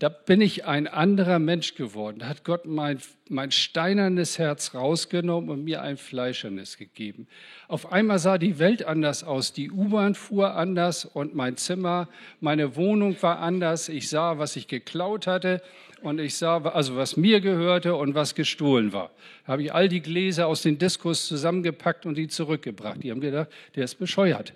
Da 0.00 0.08
bin 0.08 0.40
ich 0.40 0.64
ein 0.64 0.86
anderer 0.86 1.38
Mensch 1.38 1.74
geworden. 1.74 2.20
Da 2.20 2.28
hat 2.28 2.42
Gott 2.42 2.64
mein, 2.64 3.00
mein 3.28 3.50
steinernes 3.50 4.38
Herz 4.38 4.74
rausgenommen 4.74 5.50
und 5.50 5.62
mir 5.62 5.82
ein 5.82 5.98
fleischernes 5.98 6.78
gegeben. 6.78 7.28
Auf 7.68 7.92
einmal 7.92 8.18
sah 8.18 8.38
die 8.38 8.58
Welt 8.58 8.82
anders 8.82 9.22
aus. 9.22 9.52
Die 9.52 9.70
U-Bahn 9.70 10.14
fuhr 10.14 10.56
anders 10.56 11.04
und 11.04 11.34
mein 11.34 11.58
Zimmer, 11.58 12.08
meine 12.40 12.76
Wohnung 12.76 13.14
war 13.20 13.40
anders. 13.40 13.90
Ich 13.90 14.08
sah, 14.08 14.38
was 14.38 14.56
ich 14.56 14.68
geklaut 14.68 15.26
hatte 15.26 15.60
und 16.00 16.18
ich 16.18 16.34
sah, 16.34 16.62
also 16.62 16.96
was 16.96 17.18
mir 17.18 17.42
gehörte 17.42 17.94
und 17.94 18.14
was 18.14 18.34
gestohlen 18.34 18.94
war. 18.94 19.10
Da 19.44 19.52
habe 19.52 19.64
ich 19.64 19.74
all 19.74 19.90
die 19.90 20.00
Gläser 20.00 20.46
aus 20.46 20.62
den 20.62 20.78
Diskos 20.78 21.26
zusammengepackt 21.26 22.06
und 22.06 22.14
die 22.14 22.28
zurückgebracht. 22.28 23.02
Die 23.02 23.10
haben 23.10 23.20
gedacht, 23.20 23.50
der 23.76 23.84
ist 23.84 23.96
bescheuert. 23.96 24.54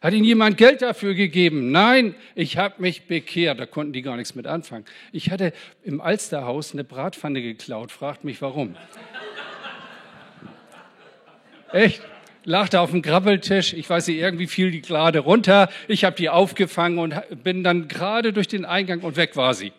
Hat 0.00 0.12
Ihnen 0.12 0.24
jemand 0.24 0.58
Geld 0.58 0.82
dafür 0.82 1.14
gegeben? 1.14 1.72
Nein, 1.72 2.14
ich 2.34 2.58
habe 2.58 2.74
mich 2.78 3.06
bekehrt. 3.06 3.58
Da 3.58 3.66
konnten 3.66 3.92
die 3.92 4.02
gar 4.02 4.16
nichts 4.16 4.34
mit 4.34 4.46
anfangen. 4.46 4.84
Ich 5.10 5.30
hatte 5.30 5.52
im 5.84 6.00
Alsterhaus 6.00 6.72
eine 6.72 6.84
Bratpfanne 6.84 7.40
geklaut. 7.40 7.92
Fragt 7.92 8.22
mich 8.22 8.42
warum. 8.42 8.76
Echt? 11.72 12.02
Lag 12.44 12.68
da 12.68 12.80
auf 12.80 12.90
dem 12.90 13.02
Grabbeltisch. 13.02 13.72
Ich 13.72 13.88
weiß 13.88 14.06
nicht, 14.06 14.18
irgendwie 14.18 14.46
fiel 14.46 14.70
die 14.70 14.82
gerade 14.82 15.18
runter. 15.18 15.68
Ich 15.88 16.04
habe 16.04 16.14
die 16.14 16.28
aufgefangen 16.28 16.98
und 16.98 17.14
bin 17.42 17.64
dann 17.64 17.88
gerade 17.88 18.32
durch 18.32 18.48
den 18.48 18.64
Eingang 18.64 19.00
und 19.00 19.16
weg 19.16 19.34
war 19.34 19.54
sie. 19.54 19.72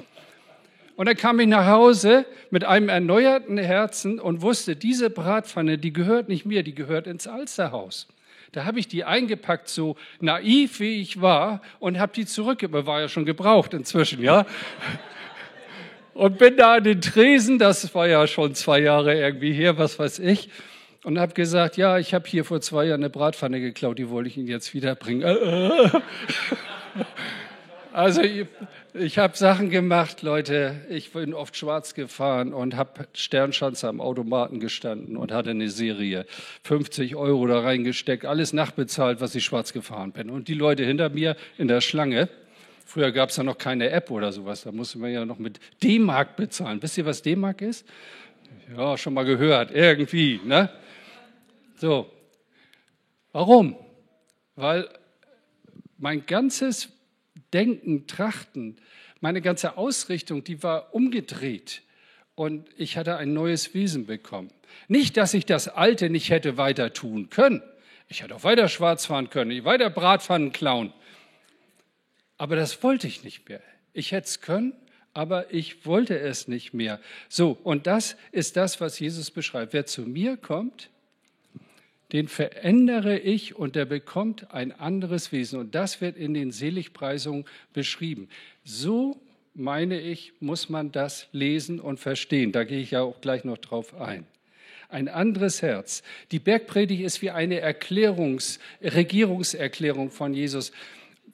Und 0.98 1.06
dann 1.06 1.16
kam 1.16 1.40
ich 1.40 1.48
nach 1.48 1.68
Hause 1.68 2.26
mit 2.50 2.66
einem 2.66 2.90
erneuerten 2.90 3.58
Herzen 3.60 4.20
und 4.20 4.42
wusste, 4.42 4.76
diese 4.76 5.12
Bratpfanne, 5.12 5.78
die 5.78 5.94
gehört 5.94 6.28
nicht 6.28 6.46
mir, 6.46 6.64
die 6.64 6.74
gehört 6.74 7.06
ins 7.06 7.28
Alsterhaus. 7.28 8.08
Da 8.52 8.66
habe 8.66 8.80
ich 8.80 8.88
die 8.88 9.04
eingepackt, 9.04 9.68
so 9.68 9.96
naiv 10.20 10.80
wie 10.80 11.02
ich 11.02 11.22
war, 11.22 11.62
und 11.80 12.00
habe 12.00 12.14
die 12.14 12.26
zurückgegeben. 12.26 12.86
War 12.86 13.02
ja 13.02 13.10
schon 13.10 13.26
gebraucht 13.26 13.74
inzwischen, 13.74 14.22
ja. 14.24 14.46
Und 16.14 16.40
bin 16.40 16.58
da 16.58 16.76
an 16.76 16.84
den 16.84 17.02
Tresen, 17.02 17.60
das 17.60 17.94
war 17.94 18.08
ja 18.08 18.26
schon 18.26 18.56
zwei 18.56 18.80
Jahre 18.80 19.16
irgendwie 19.16 19.54
her, 19.54 19.78
was 19.78 20.00
weiß 20.00 20.20
ich, 20.20 20.50
und 21.04 21.20
habe 21.20 21.34
gesagt, 21.34 21.78
ja, 21.78 22.00
ich 22.00 22.14
habe 22.14 22.28
hier 22.28 22.44
vor 22.44 22.60
zwei 22.60 22.86
Jahren 22.86 23.02
eine 23.02 23.10
Bratpfanne 23.10 23.60
geklaut, 23.60 24.00
die 24.00 24.10
wollte 24.10 24.30
ich 24.30 24.38
Ihnen 24.38 24.48
jetzt 24.48 24.74
wiederbringen. 24.74 25.24
Also 27.94 28.22
ich 28.94 29.18
habe 29.18 29.38
Sachen 29.38 29.70
gemacht, 29.70 30.22
Leute. 30.22 30.76
Ich 30.90 31.12
bin 31.12 31.34
oft 31.34 31.56
schwarz 31.56 31.94
gefahren 31.94 32.54
und 32.54 32.76
habe 32.76 33.08
Sternschanze 33.14 33.88
am 33.88 34.02
Automaten 34.02 34.60
gestanden 34.60 35.18
und 35.18 35.32
hatte 35.32 35.52
eine 35.52 35.70
Serie. 35.70 36.26
50 36.64 37.16
Euro 37.16 37.48
da 37.48 37.60
reingesteckt, 37.60 38.26
alles 38.26 38.54
nachbezahlt, 38.54 39.22
was 39.22 39.36
ich 39.36 39.44
schwarz 39.46 39.74
gefahren 39.74 40.12
bin. 40.12 40.30
Und 40.30 40.48
die 40.48 40.54
Leute 40.54 40.84
hinter 40.84 41.10
mir 41.10 41.36
in 41.58 41.68
der 41.68 41.82
Schlange, 41.82 42.30
früher 42.86 43.12
gab 43.12 43.30
es 43.30 43.38
ja 43.38 43.44
noch 43.44 43.58
keine 43.58 43.90
App 43.90 44.12
oder 44.12 44.32
sowas, 44.32 44.64
da 44.64 44.72
musste 44.72 45.00
man 45.00 45.12
ja 45.12 45.26
noch 45.26 45.40
mit 45.40 45.60
D-Mark 45.84 46.36
bezahlen. 46.36 46.82
Wisst 46.82 46.98
ihr, 46.98 47.06
was 47.06 47.22
D-Mark 47.22 47.62
ist? 47.62 47.86
Ja, 48.76 48.98
schon 48.98 49.14
mal 49.14 49.26
gehört, 49.26 49.72
irgendwie. 49.72 50.40
Ne? 50.44 50.70
So, 51.76 52.10
warum? 53.32 53.76
Weil 54.56 54.90
mein 55.98 56.26
ganzes 56.26 56.90
Denken, 57.54 58.08
Trachten, 58.08 58.78
meine 59.22 59.42
ganze 59.42 59.78
Ausrichtung, 59.78 60.44
die 60.44 60.64
war 60.64 60.94
umgedreht. 60.94 61.82
Und 62.36 62.70
ich 62.78 62.98
hatte 62.98 63.18
ein 63.18 63.34
neues 63.34 63.74
Wesen 63.74 64.06
bekommen. 64.06 64.52
Nicht, 64.88 65.18
dass 65.18 65.34
ich 65.34 65.46
das 65.46 65.68
Alte 65.68 66.10
nicht 66.10 66.30
hätte 66.30 66.58
weiter 66.58 66.94
tun 66.94 67.30
können. 67.30 67.64
Ich 68.10 68.22
hätte 68.22 68.36
auch 68.36 68.44
weiter 68.44 68.70
schwarz 68.70 69.08
fahren 69.08 69.30
können, 69.30 69.66
weiter 69.66 69.90
Bratpfannen 69.90 70.52
klauen. 70.52 70.94
Aber 72.38 72.56
das 72.56 72.84
wollte 72.84 73.08
ich 73.08 73.24
nicht 73.24 73.50
mehr. 73.50 73.62
Ich 73.94 74.12
hätte 74.12 74.28
es 74.28 74.42
können, 74.42 74.74
aber 75.14 75.52
ich 75.52 75.86
wollte 75.86 76.20
es 76.20 76.48
nicht 76.48 76.74
mehr. 76.74 77.00
So, 77.28 77.58
und 77.64 77.88
das 77.88 78.16
ist 78.32 78.56
das, 78.56 78.80
was 78.80 79.00
Jesus 79.00 79.32
beschreibt. 79.32 79.74
Wer 79.74 79.88
zu 79.88 80.04
mir 80.04 80.38
kommt, 80.38 80.92
den 82.14 82.28
verändere 82.28 83.20
ich 83.20 83.56
und 83.56 83.76
der 83.76 83.86
bekommt 83.86 84.54
ein 84.54 84.72
anderes 84.72 85.32
Wesen. 85.32 85.60
Und 85.60 85.76
das 85.76 86.00
wird 86.00 86.16
in 86.16 86.34
den 86.34 86.52
Seligpreisungen 86.52 87.46
beschrieben. 87.74 88.30
So, 88.64 89.20
meine 89.54 90.00
ich, 90.00 90.34
muss 90.40 90.70
man 90.70 90.92
das 90.92 91.28
lesen 91.32 91.80
und 91.80 92.00
verstehen. 92.00 92.52
Da 92.52 92.64
gehe 92.64 92.80
ich 92.80 92.92
ja 92.92 93.02
auch 93.02 93.20
gleich 93.20 93.44
noch 93.44 93.58
drauf 93.58 94.00
ein. 94.00 94.26
Ein 94.90 95.10
anderes 95.10 95.62
Herz. 95.62 96.02
Die 96.32 96.40
Bergpredigt 96.40 97.02
ist 97.02 97.22
wie 97.22 97.32
eine 97.32 97.62
Erklärungs-, 97.62 98.60
Regierungserklärung 98.82 100.12
von 100.12 100.34
Jesus. 100.34 100.72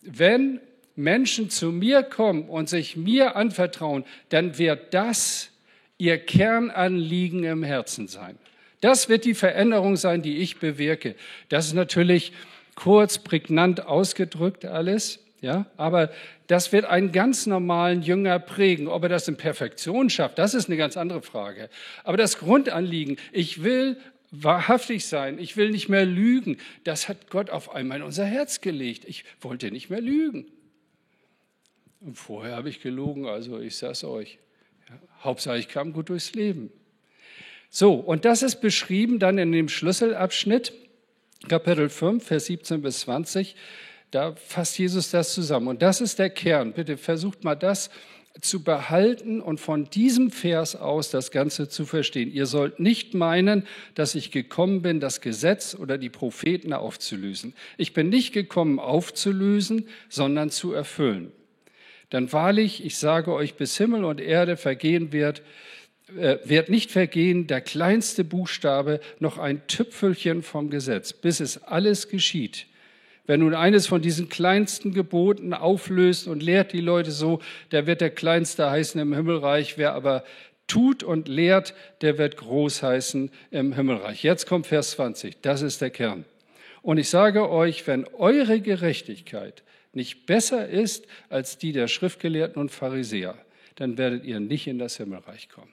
Wenn 0.01 0.59
Menschen 0.95 1.51
zu 1.51 1.71
mir 1.71 2.01
kommen 2.01 2.49
und 2.49 2.67
sich 2.67 2.97
mir 2.97 3.35
anvertrauen, 3.35 4.05
dann 4.29 4.57
wird 4.57 4.93
das 4.93 5.51
ihr 5.99 6.17
Kernanliegen 6.17 7.43
im 7.43 7.63
Herzen 7.63 8.07
sein. 8.07 8.37
Das 8.83 9.07
wird 9.07 9.23
die 9.23 9.33
Veränderung 9.33 9.95
sein, 9.95 10.21
die 10.21 10.39
ich 10.39 10.59
bewirke. 10.59 11.15
Das 11.47 11.67
ist 11.67 11.73
natürlich 11.73 12.33
kurz, 12.75 13.17
prägnant 13.17 13.85
ausgedrückt 13.85 14.65
alles, 14.65 15.23
ja, 15.39 15.67
aber 15.77 16.11
das 16.47 16.73
wird 16.73 16.83
einen 16.83 17.13
ganz 17.13 17.45
normalen 17.45 18.01
Jünger 18.01 18.39
prägen. 18.39 18.89
Ob 18.89 19.03
er 19.03 19.09
das 19.09 19.29
in 19.29 19.37
Perfektion 19.37 20.09
schafft, 20.09 20.37
das 20.37 20.53
ist 20.53 20.67
eine 20.67 20.75
ganz 20.75 20.97
andere 20.97 21.21
Frage. 21.21 21.69
Aber 22.03 22.17
das 22.17 22.37
Grundanliegen, 22.39 23.15
ich 23.31 23.63
will 23.63 23.95
wahrhaftig 24.31 25.07
sein, 25.07 25.39
ich 25.39 25.55
will 25.55 25.69
nicht 25.69 25.87
mehr 25.87 26.05
lügen, 26.05 26.57
das 26.83 27.07
hat 27.07 27.29
Gott 27.29 27.51
auf 27.51 27.73
einmal 27.73 27.99
in 27.99 28.03
unser 28.03 28.25
Herz 28.25 28.59
gelegt. 28.59 29.05
Ich 29.05 29.23
wollte 29.39 29.71
nicht 29.71 29.91
mehr 29.91 30.01
lügen. 30.01 30.47
Und 32.01 32.17
vorher 32.17 32.57
habe 32.57 32.67
ich 32.67 32.81
gelogen, 32.81 33.27
also 33.27 33.61
ich 33.61 33.77
sag's 33.77 34.03
euch. 34.03 34.39
Ja, 34.89 34.99
Hauptsache, 35.23 35.57
ich 35.57 35.69
kam 35.69 35.93
gut 35.93 36.09
durchs 36.09 36.33
Leben. 36.33 36.69
So, 37.75 37.95
und 37.95 38.23
das 38.23 38.43
ist 38.43 38.61
beschrieben 38.61 39.17
dann 39.17 39.39
in 39.39 39.51
dem 39.51 39.67
Schlüsselabschnitt, 39.67 40.73
Kapitel 41.47 41.89
5, 41.89 42.23
Vers 42.23 42.45
17 42.45 42.83
bis 42.83 42.99
20. 42.99 43.55
Da 44.11 44.35
fasst 44.35 44.77
Jesus 44.77 45.09
das 45.09 45.33
zusammen. 45.33 45.67
Und 45.67 45.81
das 45.81 45.99
ist 45.99 46.19
der 46.19 46.29
Kern. 46.29 46.73
Bitte 46.73 46.97
versucht 46.97 47.43
mal 47.43 47.55
das 47.55 47.89
zu 48.39 48.63
behalten 48.63 49.41
und 49.41 49.59
von 49.59 49.89
diesem 49.89 50.29
Vers 50.29 50.75
aus 50.75 51.09
das 51.09 51.31
Ganze 51.31 51.67
zu 51.67 51.87
verstehen. 51.87 52.31
Ihr 52.31 52.45
sollt 52.45 52.79
nicht 52.79 53.15
meinen, 53.15 53.65
dass 53.95 54.13
ich 54.13 54.29
gekommen 54.29 54.83
bin, 54.83 54.99
das 54.99 55.19
Gesetz 55.19 55.73
oder 55.73 55.97
die 55.97 56.11
Propheten 56.11 56.73
aufzulösen. 56.73 57.55
Ich 57.77 57.93
bin 57.93 58.09
nicht 58.09 58.33
gekommen, 58.33 58.77
aufzulösen, 58.77 59.87
sondern 60.09 60.51
zu 60.51 60.73
erfüllen. 60.73 61.31
Denn 62.11 62.31
wahrlich, 62.31 62.85
ich 62.85 62.99
sage 62.99 63.33
euch, 63.33 63.55
bis 63.55 63.75
Himmel 63.77 64.03
und 64.03 64.21
Erde 64.21 64.57
vergehen 64.57 65.11
wird, 65.11 65.41
wird 66.07 66.69
nicht 66.69 66.91
vergehen 66.91 67.47
der 67.47 67.61
kleinste 67.61 68.23
Buchstabe 68.23 68.99
noch 69.19 69.37
ein 69.37 69.65
Tüpfelchen 69.67 70.43
vom 70.43 70.69
Gesetz, 70.69 71.13
bis 71.13 71.39
es 71.39 71.63
alles 71.63 72.09
geschieht. 72.09 72.67
Wer 73.25 73.37
nun 73.37 73.55
eines 73.55 73.87
von 73.87 74.01
diesen 74.01 74.27
kleinsten 74.27 74.93
Geboten 74.93 75.53
auflöst 75.53 76.27
und 76.27 76.43
lehrt 76.43 76.73
die 76.73 76.81
Leute 76.81 77.11
so, 77.11 77.39
der 77.71 77.87
wird 77.87 78.01
der 78.01 78.09
Kleinste 78.09 78.69
heißen 78.69 78.99
im 78.99 79.13
Himmelreich. 79.13 79.77
Wer 79.77 79.93
aber 79.93 80.25
tut 80.67 81.03
und 81.03 81.29
lehrt, 81.29 81.73
der 82.01 82.17
wird 82.17 82.35
groß 82.35 82.83
heißen 82.83 83.31
im 83.51 83.73
Himmelreich. 83.73 84.23
Jetzt 84.23 84.45
kommt 84.45 84.67
Vers 84.67 84.91
20. 84.91 85.37
Das 85.41 85.61
ist 85.61 85.79
der 85.79 85.89
Kern. 85.89 86.25
Und 86.81 86.97
ich 86.97 87.09
sage 87.09 87.49
euch, 87.49 87.87
wenn 87.87 88.05
eure 88.07 88.59
Gerechtigkeit 88.59 89.63
nicht 89.93 90.25
besser 90.25 90.67
ist 90.67 91.07
als 91.29 91.57
die 91.57 91.71
der 91.71 91.87
Schriftgelehrten 91.87 92.61
und 92.61 92.71
Pharisäer, 92.71 93.37
dann 93.75 93.97
werdet 93.97 94.25
ihr 94.25 94.41
nicht 94.41 94.67
in 94.67 94.79
das 94.79 94.97
Himmelreich 94.97 95.47
kommen. 95.47 95.71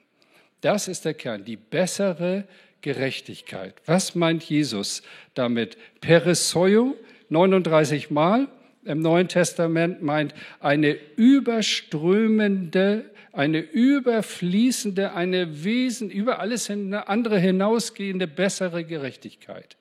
Das 0.61 0.87
ist 0.87 1.05
der 1.05 1.13
Kern, 1.15 1.43
die 1.43 1.57
bessere 1.57 2.45
Gerechtigkeit. 2.81 3.75
Was 3.85 4.15
meint 4.15 4.43
Jesus 4.43 5.01
damit? 5.33 5.77
Peresoio, 6.01 6.95
39 7.29 8.11
Mal 8.11 8.47
im 8.85 8.99
Neuen 8.99 9.27
Testament 9.27 10.01
meint 10.01 10.33
eine 10.59 10.97
überströmende, 11.15 13.05
eine 13.31 13.59
überfließende, 13.59 15.13
eine 15.13 15.63
Wesen, 15.63 16.09
über 16.09 16.39
alles 16.39 16.69
eine 16.69 17.07
andere 17.07 17.39
hinausgehende, 17.39 18.27
bessere 18.27 18.83
Gerechtigkeit. 18.83 19.77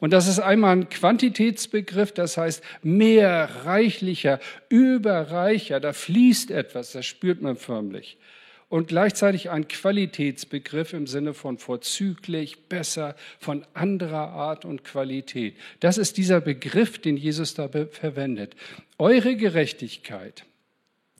Und 0.00 0.12
das 0.12 0.26
ist 0.26 0.40
einmal 0.40 0.76
ein 0.76 0.88
Quantitätsbegriff, 0.88 2.12
das 2.12 2.36
heißt 2.36 2.64
mehr, 2.82 3.48
reichlicher, 3.64 4.40
überreicher, 4.68 5.78
da 5.78 5.92
fließt 5.92 6.50
etwas, 6.50 6.92
das 6.92 7.06
spürt 7.06 7.40
man 7.40 7.56
förmlich. 7.56 8.18
Und 8.72 8.88
gleichzeitig 8.88 9.50
ein 9.50 9.68
Qualitätsbegriff 9.68 10.94
im 10.94 11.06
Sinne 11.06 11.34
von 11.34 11.58
vorzüglich, 11.58 12.70
besser, 12.70 13.16
von 13.38 13.66
anderer 13.74 14.30
Art 14.30 14.64
und 14.64 14.82
Qualität. 14.82 15.56
Das 15.80 15.98
ist 15.98 16.16
dieser 16.16 16.40
Begriff, 16.40 16.98
den 16.98 17.18
Jesus 17.18 17.52
da 17.52 17.68
verwendet. 17.68 18.56
Eure 18.96 19.36
Gerechtigkeit 19.36 20.46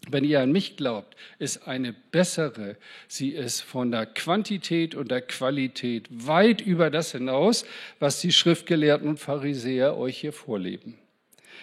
wenn 0.09 0.25
ihr 0.25 0.41
an 0.41 0.51
mich 0.51 0.77
glaubt, 0.77 1.15
ist 1.39 1.69
eine 1.69 1.93
bessere. 1.93 2.77
Sie 3.07 3.29
ist 3.29 3.61
von 3.61 3.93
der 3.93 4.07
Quantität 4.07 4.97
und 4.97 5.13
der 5.13 5.21
Qualität 5.21 6.09
weit 6.11 6.61
über 6.61 6.91
das 6.91 7.13
hinaus, 7.13 7.65
was 8.01 8.21
die 8.21 8.33
Schriftgelehrten 8.33 9.07
und 9.07 9.21
Pharisäer 9.21 9.97
euch 9.97 10.19
hier 10.19 10.33
vorleben. 10.33 10.99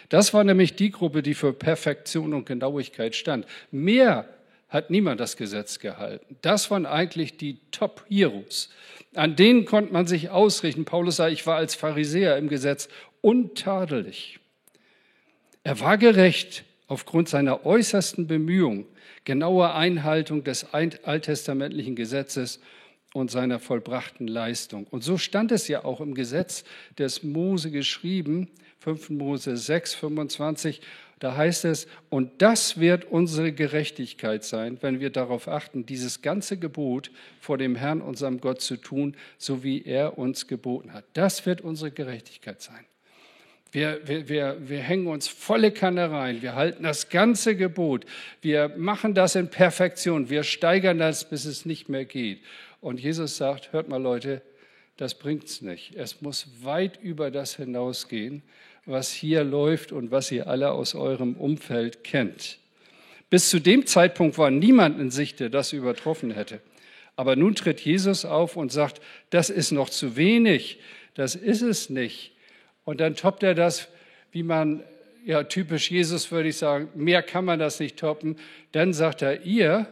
Das 0.08 0.34
war 0.34 0.46
nämlich 0.46 0.76
die 0.76 0.92
Gruppe, 0.92 1.22
die 1.22 1.34
für 1.34 1.52
Perfektion 1.52 2.34
und 2.34 2.46
Genauigkeit 2.46 3.14
stand. 3.14 3.46
Mehr 3.72 4.30
hat 4.70 4.92
niemand 4.92 5.20
das 5.20 5.36
Gesetz 5.36 5.80
gehalten. 5.80 6.38
Das 6.42 6.70
waren 6.72 6.86
eigentlich 6.86 7.38
die 7.38 7.60
Top-Heroes. 7.72 8.70
An 9.16 9.36
denen 9.36 9.66
konnte 9.66 9.92
man 9.92 10.06
sich 10.06 10.30
ausrichten. 10.30 10.86
Paulus 10.86 11.16
sagt, 11.16 11.34
ich 11.34 11.48
war 11.48 11.58
als 11.58 11.76
Pharisäer 11.76 12.38
im 12.38 12.48
Gesetz 12.48 12.88
untadelig. 13.22 14.40
Er 15.64 15.80
war 15.80 15.98
gerecht, 15.98 16.64
aufgrund 16.88 17.30
seiner 17.30 17.66
äußersten 17.66 18.28
Bemühung, 18.28 18.86
genauer 19.26 19.76
Einhaltung 19.76 20.44
des 20.44 20.74
alttestamentlichen 20.74 21.96
Gesetzes 21.96 22.60
und 23.14 23.32
seiner 23.32 23.60
vollbrachten 23.60 24.28
Leistung. 24.28 24.86
Und 24.88 25.04
so 25.04 25.18
stand 25.18 25.52
es 25.52 25.68
ja 25.68 25.84
auch 25.84 26.00
im 26.02 26.14
Gesetz 26.14 26.64
des 26.98 27.24
Mose 27.24 27.72
geschrieben, 27.72 28.50
5. 28.80 29.10
Mose 29.12 29.58
6, 29.58 29.96
25, 29.96 30.82
da 31.20 31.36
heißt 31.36 31.66
es, 31.66 31.88
und 32.10 32.42
das 32.42 32.80
wird 32.80 33.06
unsere 33.06 33.52
Gerechtigkeit 33.52 34.44
sein, 34.46 34.78
wenn 34.82 35.02
wir 35.02 35.10
darauf 35.10 35.50
achten, 35.50 35.86
dieses 35.86 36.22
ganze 36.22 36.58
Gebot 36.58 37.12
vor 37.42 37.58
dem 37.58 37.76
Herrn, 37.76 38.02
unserem 38.02 38.40
Gott, 38.40 38.62
zu 38.62 38.78
tun, 38.78 39.16
so 39.38 39.64
wie 39.64 39.84
er 39.84 40.18
uns 40.18 40.48
geboten 40.48 40.94
hat. 40.94 41.04
Das 41.14 41.46
wird 41.46 41.62
unsere 41.62 41.92
Gerechtigkeit 41.92 42.62
sein. 42.62 42.86
Wir, 43.72 44.00
wir, 44.08 44.30
wir, 44.30 44.58
wir 44.62 44.80
hängen 44.80 45.08
uns 45.08 45.28
volle 45.28 45.72
Kanne 45.72 46.10
rein. 46.10 46.42
Wir 46.42 46.56
halten 46.56 46.84
das 46.84 47.10
ganze 47.10 47.56
Gebot. 47.56 48.06
Wir 48.42 48.70
machen 48.78 49.14
das 49.14 49.36
in 49.36 49.50
Perfektion. 49.50 50.30
Wir 50.30 50.44
steigern 50.44 50.98
das, 50.98 51.30
bis 51.30 51.46
es 51.46 51.66
nicht 51.66 51.88
mehr 51.88 52.06
geht. 52.06 52.42
Und 52.82 53.00
Jesus 53.00 53.38
sagt, 53.38 53.72
hört 53.72 53.88
mal 53.90 54.02
Leute, 54.02 54.42
das 54.98 55.14
bringt's 55.14 55.62
nicht. 55.62 55.96
Es 55.96 56.22
muss 56.22 56.48
weit 56.64 57.00
über 57.02 57.30
das 57.30 57.58
hinausgehen, 57.58 58.42
was 58.86 59.12
hier 59.12 59.44
läuft 59.44 59.92
und 59.92 60.12
was 60.12 60.32
ihr 60.32 60.48
alle 60.48 60.72
aus 60.72 60.96
eurem 60.96 61.36
Umfeld 61.36 62.04
kennt. 62.04 62.60
Bis 63.30 63.50
zu 63.50 63.60
dem 63.60 63.86
Zeitpunkt 63.86 64.38
war 64.38 64.50
niemand 64.50 65.00
in 65.00 65.12
sich, 65.12 65.36
der 65.36 65.50
das 65.50 65.74
übertroffen 65.74 66.32
hätte. 66.32 66.62
Aber 67.16 67.36
nun 67.36 67.54
tritt 67.54 67.82
Jesus 67.82 68.26
auf 68.26 68.56
und 68.56 68.72
sagt, 68.72 69.02
das 69.30 69.50
ist 69.50 69.72
noch 69.72 69.90
zu 69.90 70.16
wenig. 70.16 70.80
Das 71.16 71.36
ist 71.36 71.62
es 71.62 71.90
nicht. 71.90 72.32
Und 72.86 73.02
dann 73.02 73.16
toppt 73.16 73.44
er 73.44 73.54
das, 73.54 73.90
wie 74.32 74.42
man, 74.42 74.84
ja, 75.26 75.44
typisch 75.44 75.92
Jesus 75.92 76.32
würde 76.32 76.50
ich 76.50 76.58
sagen, 76.58 76.90
mehr 76.96 77.22
kann 77.22 77.46
man 77.46 77.60
das 77.60 77.80
nicht 77.80 77.98
toppen. 77.98 78.38
Dann 78.72 78.94
sagt 78.94 79.22
er, 79.22 79.44
ihr 79.44 79.88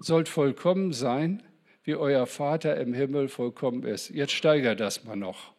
sollt 0.00 0.28
vollkommen 0.28 0.92
sein, 0.92 1.42
wie 1.84 1.94
euer 1.94 2.26
Vater 2.26 2.76
im 2.78 2.92
Himmel 2.92 3.28
vollkommen 3.28 3.84
ist. 3.84 4.10
Jetzt 4.10 4.32
steigert 4.32 4.80
das 4.80 5.04
mal 5.04 5.16
noch. 5.16 5.52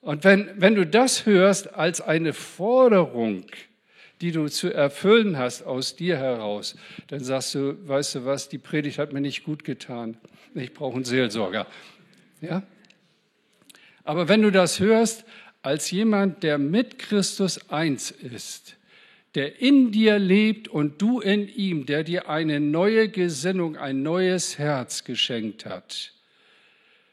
Und 0.00 0.24
wenn, 0.24 0.48
wenn 0.56 0.74
du 0.74 0.86
das 0.86 1.26
hörst 1.26 1.74
als 1.74 2.00
eine 2.00 2.32
Forderung, 2.32 3.44
die 4.20 4.32
du 4.32 4.48
zu 4.48 4.72
erfüllen 4.72 5.38
hast 5.38 5.62
aus 5.62 5.96
dir 5.96 6.16
heraus, 6.16 6.76
dann 7.08 7.20
sagst 7.20 7.54
du, 7.54 7.88
weißt 7.88 8.16
du 8.16 8.24
was, 8.24 8.48
die 8.48 8.58
Predigt 8.58 8.98
hat 8.98 9.12
mir 9.12 9.20
nicht 9.20 9.44
gut 9.44 9.64
getan. 9.64 10.16
Ich 10.54 10.74
brauche 10.74 10.96
einen 10.96 11.04
Seelsorger. 11.04 11.66
Ja? 12.40 12.62
Aber 14.04 14.28
wenn 14.28 14.42
du 14.42 14.50
das 14.50 14.80
hörst 14.80 15.24
als 15.62 15.90
jemand, 15.90 16.42
der 16.42 16.58
mit 16.58 16.98
Christus 16.98 17.70
eins 17.70 18.10
ist, 18.10 18.76
der 19.34 19.60
in 19.60 19.92
dir 19.92 20.18
lebt 20.18 20.68
und 20.68 21.00
du 21.00 21.20
in 21.20 21.46
ihm, 21.46 21.86
der 21.86 22.02
dir 22.02 22.28
eine 22.28 22.58
neue 22.58 23.08
Gesinnung, 23.08 23.76
ein 23.76 24.02
neues 24.02 24.58
Herz 24.58 25.04
geschenkt 25.04 25.66
hat, 25.66 26.12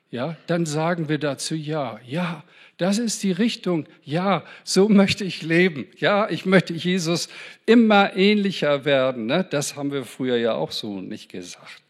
ja, 0.10 0.38
dann 0.48 0.66
sagen 0.66 1.10
wir 1.10 1.18
dazu 1.18 1.56
ja. 1.56 2.00
Ja, 2.06 2.44
das 2.78 2.98
ist 2.98 3.24
die 3.24 3.32
Richtung. 3.32 3.88
Ja, 4.04 4.44
so 4.64 4.88
möchte 4.88 5.24
ich 5.24 5.42
leben. 5.42 5.88
Ja, 5.98 6.30
ich 6.30 6.46
möchte 6.46 6.74
Jesus 6.74 7.28
immer 7.66 8.16
ähnlicher 8.16 8.86
werden. 8.86 9.26
Ne? 9.26 9.46
Das 9.50 9.76
haben 9.76 9.92
wir 9.92 10.06
früher 10.06 10.38
ja 10.38 10.54
auch 10.54 10.72
so 10.72 11.02
nicht 11.02 11.30
gesagt. 11.30 11.82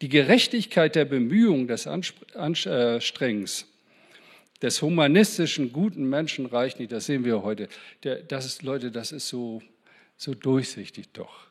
Die 0.00 0.08
Gerechtigkeit 0.08 0.94
der 0.94 1.06
Bemühungen 1.06 1.66
des 1.66 1.86
Anstrengens 1.86 3.66
des 4.62 4.82
humanistischen, 4.82 5.72
guten 5.72 6.08
Menschen 6.08 6.46
reicht 6.46 6.78
nicht. 6.80 6.92
Das 6.92 7.06
sehen 7.06 7.24
wir 7.24 7.42
heute. 7.42 7.68
Das 8.28 8.44
ist, 8.44 8.62
Leute, 8.62 8.90
das 8.90 9.12
ist 9.12 9.28
so, 9.28 9.62
so 10.16 10.34
durchsichtig 10.34 11.08
doch. 11.12 11.46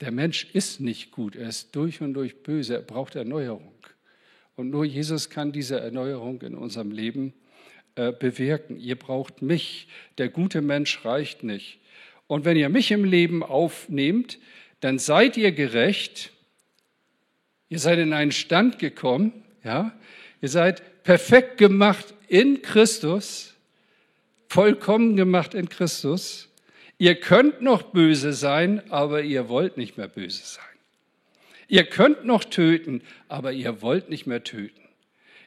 Der 0.00 0.12
Mensch 0.12 0.46
ist 0.52 0.80
nicht 0.80 1.10
gut. 1.10 1.36
Er 1.36 1.48
ist 1.48 1.74
durch 1.74 2.00
und 2.00 2.14
durch 2.14 2.42
böse. 2.42 2.74
Er 2.74 2.82
braucht 2.82 3.16
Erneuerung. 3.16 3.72
Und 4.56 4.70
nur 4.70 4.84
Jesus 4.84 5.30
kann 5.30 5.52
diese 5.52 5.78
Erneuerung 5.78 6.40
in 6.42 6.54
unserem 6.54 6.90
Leben 6.90 7.34
äh, 7.94 8.12
bewirken. 8.12 8.78
Ihr 8.78 8.96
braucht 8.96 9.42
mich. 9.42 9.88
Der 10.18 10.28
gute 10.28 10.62
Mensch 10.62 11.04
reicht 11.04 11.42
nicht. 11.44 11.78
Und 12.26 12.44
wenn 12.44 12.56
ihr 12.56 12.68
mich 12.68 12.90
im 12.90 13.04
Leben 13.04 13.42
aufnehmt, 13.42 14.38
dann 14.80 14.98
seid 14.98 15.36
ihr 15.36 15.52
gerecht. 15.52 16.32
Ihr 17.68 17.78
seid 17.78 17.98
in 17.98 18.12
einen 18.12 18.32
Stand 18.32 18.78
gekommen, 18.78 19.32
ja. 19.64 19.92
Ihr 20.40 20.48
seid 20.48 21.02
perfekt 21.02 21.58
gemacht 21.58 22.14
in 22.28 22.62
Christus, 22.62 23.54
vollkommen 24.48 25.16
gemacht 25.16 25.54
in 25.54 25.68
Christus. 25.68 26.48
Ihr 26.98 27.14
könnt 27.14 27.62
noch 27.62 27.82
böse 27.82 28.32
sein, 28.32 28.82
aber 28.90 29.22
ihr 29.22 29.48
wollt 29.48 29.76
nicht 29.76 29.96
mehr 29.96 30.08
böse 30.08 30.44
sein. 30.44 30.64
Ihr 31.68 31.84
könnt 31.84 32.24
noch 32.24 32.44
töten, 32.44 33.02
aber 33.28 33.52
ihr 33.52 33.82
wollt 33.82 34.08
nicht 34.08 34.26
mehr 34.26 34.44
töten. 34.44 34.80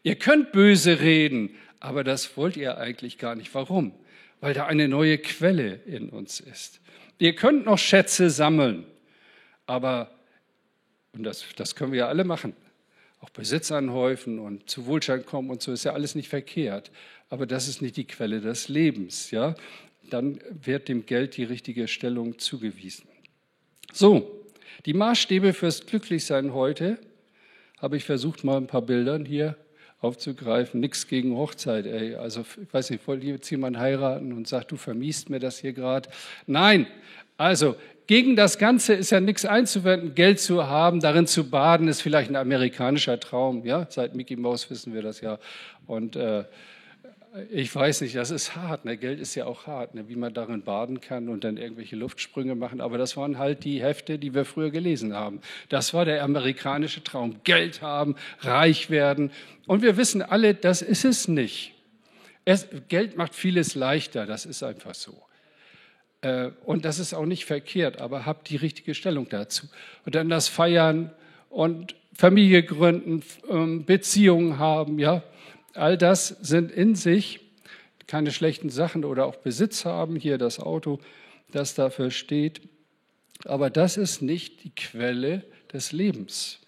Ihr 0.04 0.16
könnt 0.16 0.52
böse 0.52 1.00
reden, 1.00 1.56
aber 1.80 2.04
das 2.04 2.36
wollt 2.38 2.58
ihr 2.58 2.78
eigentlich 2.78 3.18
gar 3.18 3.36
nicht. 3.36 3.54
Warum? 3.54 3.94
Weil 4.42 4.54
da 4.54 4.66
eine 4.66 4.88
neue 4.88 5.18
Quelle 5.18 5.76
in 5.86 6.10
uns 6.10 6.40
ist. 6.40 6.82
Ihr 7.20 7.36
könnt 7.36 7.66
noch 7.66 7.78
Schätze 7.78 8.30
sammeln, 8.30 8.86
aber, 9.66 10.12
und 11.14 11.24
das, 11.24 11.46
das 11.56 11.76
können 11.76 11.92
wir 11.92 12.00
ja 12.00 12.08
alle 12.08 12.24
machen, 12.24 12.54
auch 13.20 13.30
Besitz 13.30 13.72
anhäufen 13.72 14.40
und 14.40 14.70
zu 14.70 14.86
Wohlstand 14.86 15.26
kommen 15.26 15.50
und 15.50 15.62
so 15.62 15.74
ist 15.74 15.84
ja 15.84 15.94
alles 15.94 16.16
nicht 16.16 16.30
verkehrt. 16.30 16.92
Aber 17.30 17.46
das 17.46 17.68
ist 17.68 17.82
nicht 17.82 17.98
die 17.98 18.06
Quelle 18.06 18.40
des 18.40 18.70
Lebens, 18.70 19.32
ja. 19.32 19.56
Dann 20.10 20.40
wird 20.50 20.88
dem 20.88 21.06
Geld 21.06 21.38
die 21.38 21.44
richtige 21.44 21.88
Stellung 21.88 22.40
zugewiesen. 22.40 23.08
So, 23.92 24.39
die 24.86 24.94
Maßstäbe 24.94 25.54
fürs 25.54 25.86
Glücklichsein 25.86 26.54
heute 26.54 27.00
habe 27.80 27.98
ich 27.98 28.04
versucht, 28.04 28.44
mal 28.44 28.58
ein 28.58 28.68
paar 28.68 28.82
Bildern 28.82 29.26
hier 29.26 29.56
aufzugreifen. 30.02 30.80
Nichts 30.80 31.08
gegen 31.08 31.36
Hochzeit, 31.36 31.86
ey. 31.86 32.16
Also, 32.16 32.42
ich 32.62 32.74
weiß 32.74 32.90
nicht, 32.90 33.08
wollt 33.08 33.24
jetzt 33.24 33.50
jemand 33.50 33.78
heiraten 33.78 34.34
und 34.34 34.48
sagt, 34.48 34.72
du 34.72 34.78
vermiest 34.78 35.30
mir 35.30 35.40
das 35.40 35.60
hier 35.60 35.74
gerade? 35.74 36.10
Nein. 36.46 36.88
Also, 37.38 37.76
gegen 38.08 38.36
das 38.36 38.58
Ganze 38.58 38.94
ist 38.96 39.12
ja 39.12 39.20
nichts 39.20 39.46
einzuwenden. 39.46 40.16
Geld 40.16 40.40
zu 40.40 40.68
haben, 40.68 41.00
darin 41.00 41.28
zu 41.28 41.50
baden, 41.50 41.88
ist 41.88 42.02
vielleicht 42.02 42.30
ein 42.30 42.36
amerikanischer 42.36 43.20
Traum. 43.20 43.66
Ja, 43.66 43.88
seit 43.90 44.16
Mickey 44.16 44.36
Mouse 44.36 44.70
wissen 44.70 44.94
wir 44.94 45.02
das 45.02 45.22
ja. 45.22 45.38
Und 45.86 46.16
äh, 46.16 46.44
ich 47.52 47.74
weiß 47.74 48.02
nicht, 48.02 48.16
das 48.16 48.32
ist 48.32 48.56
hart. 48.56 48.86
Ne? 48.86 48.98
Geld 48.98 49.20
ist 49.20 49.36
ja 49.36 49.46
auch 49.46 49.68
hart, 49.68 49.94
ne? 49.94 50.10
wie 50.10 50.16
man 50.16 50.34
darin 50.34 50.64
baden 50.64 51.00
kann 51.00 51.30
und 51.30 51.44
dann 51.44 51.58
irgendwelche 51.58 51.96
Luftsprünge 51.96 52.56
machen. 52.56 52.82
Aber 52.82 52.98
das 52.98 53.18
waren 53.18 53.38
halt 53.38 53.64
die 53.64 53.82
Hefte, 53.82 54.18
die 54.18 54.34
wir 54.34 54.46
früher 54.46 54.72
gelesen 54.72 55.14
haben. 55.14 55.42
Das 55.70 55.94
war 55.94 56.06
der 56.06 56.24
amerikanische 56.24 57.04
Traum. 57.04 57.42
Geld 57.44 57.82
haben, 57.82 58.16
reich 58.40 58.90
werden. 58.90 59.32
Und 59.68 59.82
wir 59.82 59.98
wissen 59.98 60.22
alle, 60.22 60.56
das 60.56 60.82
ist 60.82 61.06
es 61.06 61.28
nicht. 61.28 61.74
Es, 62.46 62.68
Geld 62.88 63.16
macht 63.16 63.36
vieles 63.36 63.76
leichter, 63.76 64.26
das 64.26 64.46
ist 64.46 64.64
einfach 64.64 64.96
so. 64.96 65.22
Äh, 66.22 66.50
und 66.66 66.84
das 66.84 66.98
ist 66.98 67.14
auch 67.14 67.26
nicht 67.26 67.46
verkehrt, 67.46 68.02
aber 68.02 68.26
habt 68.26 68.50
die 68.50 68.56
richtige 68.56 68.96
Stellung 68.96 69.30
dazu. 69.30 69.68
Und 70.06 70.16
dann 70.16 70.30
das 70.30 70.48
Feiern 70.48 71.12
und 71.50 71.96
Familie 72.14 72.64
gründen, 72.64 73.24
ähm, 73.50 73.86
Beziehungen 73.86 74.58
haben, 74.58 74.98
ja. 75.00 75.24
All 75.80 75.98
das 75.98 76.28
sind 76.42 76.72
in 76.72 76.96
sich 76.96 77.40
keine 78.06 78.32
schlechten 78.32 78.70
Sachen 78.70 79.06
oder 79.06 79.26
auch 79.26 79.38
Besitz 79.38 79.86
haben, 79.86 80.16
hier 80.18 80.38
das 80.38 80.60
Auto, 80.60 81.00
das 81.52 81.74
dafür 81.74 82.12
steht. 82.12 82.62
Aber 83.46 83.70
das 83.70 83.96
ist 83.96 84.22
nicht 84.22 84.64
die 84.64 84.72
Quelle 84.72 85.46
des 85.72 85.92
Lebens. 85.92 86.60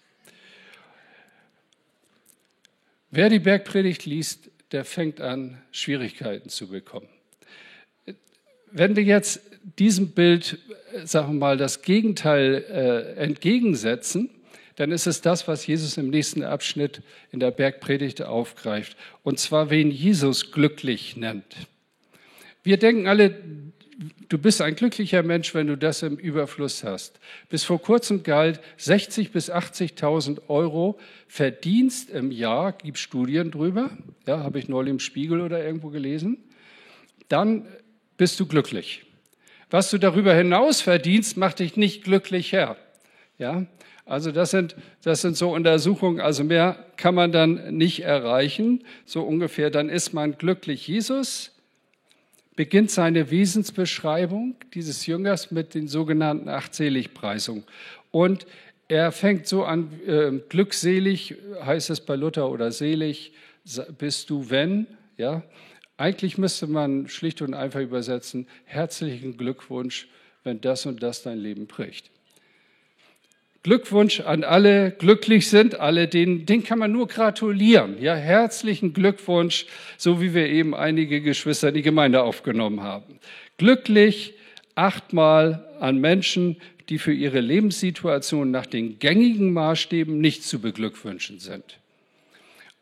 Wer 3.10 3.28
die 3.28 3.40
Bergpredigt 3.40 4.06
liest, 4.06 4.50
der 4.70 4.86
fängt 4.86 5.20
an, 5.20 5.60
Schwierigkeiten 5.72 6.48
zu 6.48 6.68
bekommen. 6.68 7.08
Wenn 8.70 8.96
wir 8.96 9.02
jetzt 9.02 9.42
diesem 9.78 10.12
Bild, 10.12 10.58
sagen 11.04 11.34
wir 11.34 11.38
mal, 11.38 11.56
das 11.58 11.82
Gegenteil 11.82 12.64
äh, 12.70 13.20
entgegensetzen, 13.20 14.30
dann 14.82 14.90
ist 14.90 15.06
es 15.06 15.20
das, 15.20 15.46
was 15.46 15.64
Jesus 15.64 15.96
im 15.96 16.10
nächsten 16.10 16.42
Abschnitt 16.42 17.02
in 17.30 17.38
der 17.38 17.52
Bergpredigt 17.52 18.20
aufgreift. 18.22 18.96
Und 19.22 19.38
zwar, 19.38 19.70
wen 19.70 19.92
Jesus 19.92 20.50
glücklich 20.50 21.16
nennt. 21.16 21.54
Wir 22.64 22.78
denken 22.78 23.06
alle, 23.06 23.40
du 24.28 24.38
bist 24.38 24.60
ein 24.60 24.74
glücklicher 24.74 25.22
Mensch, 25.22 25.54
wenn 25.54 25.68
du 25.68 25.76
das 25.76 26.02
im 26.02 26.16
Überfluss 26.16 26.82
hast. 26.82 27.20
Bis 27.48 27.62
vor 27.62 27.80
kurzem 27.80 28.24
galt 28.24 28.60
60 28.76 29.30
bis 29.30 29.52
80.000 29.52 30.48
Euro 30.48 30.98
Verdienst 31.28 32.10
im 32.10 32.32
Jahr, 32.32 32.72
gibt 32.72 32.98
Studien 32.98 33.52
drüber, 33.52 33.96
ja, 34.26 34.40
habe 34.40 34.58
ich 34.58 34.66
neulich 34.66 34.90
im 34.90 34.98
Spiegel 34.98 35.42
oder 35.42 35.64
irgendwo 35.64 35.90
gelesen. 35.90 36.38
Dann 37.28 37.68
bist 38.16 38.40
du 38.40 38.46
glücklich. 38.46 39.04
Was 39.70 39.90
du 39.90 39.98
darüber 39.98 40.34
hinaus 40.34 40.80
verdienst, 40.80 41.36
macht 41.36 41.60
dich 41.60 41.76
nicht 41.76 42.02
glücklich 42.02 42.50
her. 42.50 42.76
Ja, 43.38 43.64
also 44.04 44.32
das 44.32 44.50
sind, 44.50 44.76
das 45.02 45.22
sind 45.22 45.36
so 45.36 45.54
Untersuchungen, 45.54 46.20
also 46.20 46.44
mehr 46.44 46.86
kann 46.96 47.14
man 47.14 47.32
dann 47.32 47.76
nicht 47.76 48.00
erreichen, 48.00 48.84
so 49.04 49.22
ungefähr. 49.22 49.70
Dann 49.70 49.88
ist 49.88 50.12
man 50.12 50.36
glücklich. 50.36 50.88
Jesus 50.88 51.52
beginnt 52.56 52.90
seine 52.90 53.30
Wesensbeschreibung 53.30 54.56
dieses 54.74 55.06
Jüngers 55.06 55.50
mit 55.50 55.74
den 55.74 55.88
sogenannten 55.88 56.48
Achtseligpreisungen. 56.48 57.64
Und 58.10 58.46
er 58.88 59.12
fängt 59.12 59.46
so 59.46 59.64
an, 59.64 59.90
äh, 60.06 60.32
glückselig 60.48 61.36
heißt 61.64 61.90
es 61.90 62.00
bei 62.00 62.14
Luther 62.16 62.50
oder 62.50 62.72
selig 62.72 63.32
bist 63.96 64.28
du, 64.28 64.50
wenn, 64.50 64.86
ja. 65.16 65.42
Eigentlich 65.96 66.36
müsste 66.36 66.66
man 66.66 67.06
schlicht 67.06 67.42
und 67.42 67.54
einfach 67.54 67.80
übersetzen, 67.80 68.48
herzlichen 68.64 69.36
Glückwunsch, 69.36 70.08
wenn 70.42 70.60
das 70.60 70.84
und 70.84 71.02
das 71.02 71.22
dein 71.22 71.38
Leben 71.38 71.68
prägt. 71.68 72.10
Glückwunsch 73.62 74.20
an 74.20 74.42
alle 74.42 74.90
glücklich 74.90 75.48
sind, 75.48 75.78
alle 75.78 76.08
denen, 76.08 76.46
denen 76.46 76.64
kann 76.64 76.80
man 76.80 76.90
nur 76.90 77.06
gratulieren. 77.06 78.02
Ja, 78.02 78.14
herzlichen 78.14 78.92
Glückwunsch, 78.92 79.66
so 79.96 80.20
wie 80.20 80.34
wir 80.34 80.48
eben 80.48 80.74
einige 80.74 81.20
Geschwister 81.20 81.68
in 81.68 81.74
die 81.74 81.82
Gemeinde 81.82 82.22
aufgenommen 82.22 82.82
haben. 82.82 83.20
Glücklich 83.58 84.34
achtmal 84.74 85.68
an 85.78 85.98
Menschen, 85.98 86.56
die 86.88 86.98
für 86.98 87.12
ihre 87.12 87.38
Lebenssituation 87.38 88.50
nach 88.50 88.66
den 88.66 88.98
gängigen 88.98 89.52
Maßstäben 89.52 90.20
nicht 90.20 90.42
zu 90.42 90.60
beglückwünschen 90.60 91.38
sind. 91.38 91.78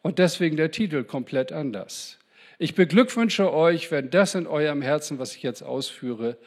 Und 0.00 0.18
deswegen 0.18 0.56
der 0.56 0.70
Titel 0.70 1.04
komplett 1.04 1.52
anders. 1.52 2.18
Ich 2.58 2.74
beglückwünsche 2.74 3.52
euch, 3.52 3.90
wenn 3.90 4.08
das 4.08 4.34
in 4.34 4.46
eurem 4.46 4.80
Herzen, 4.80 5.18
was 5.18 5.36
ich 5.36 5.42
jetzt 5.42 5.62
ausführe, 5.62 6.38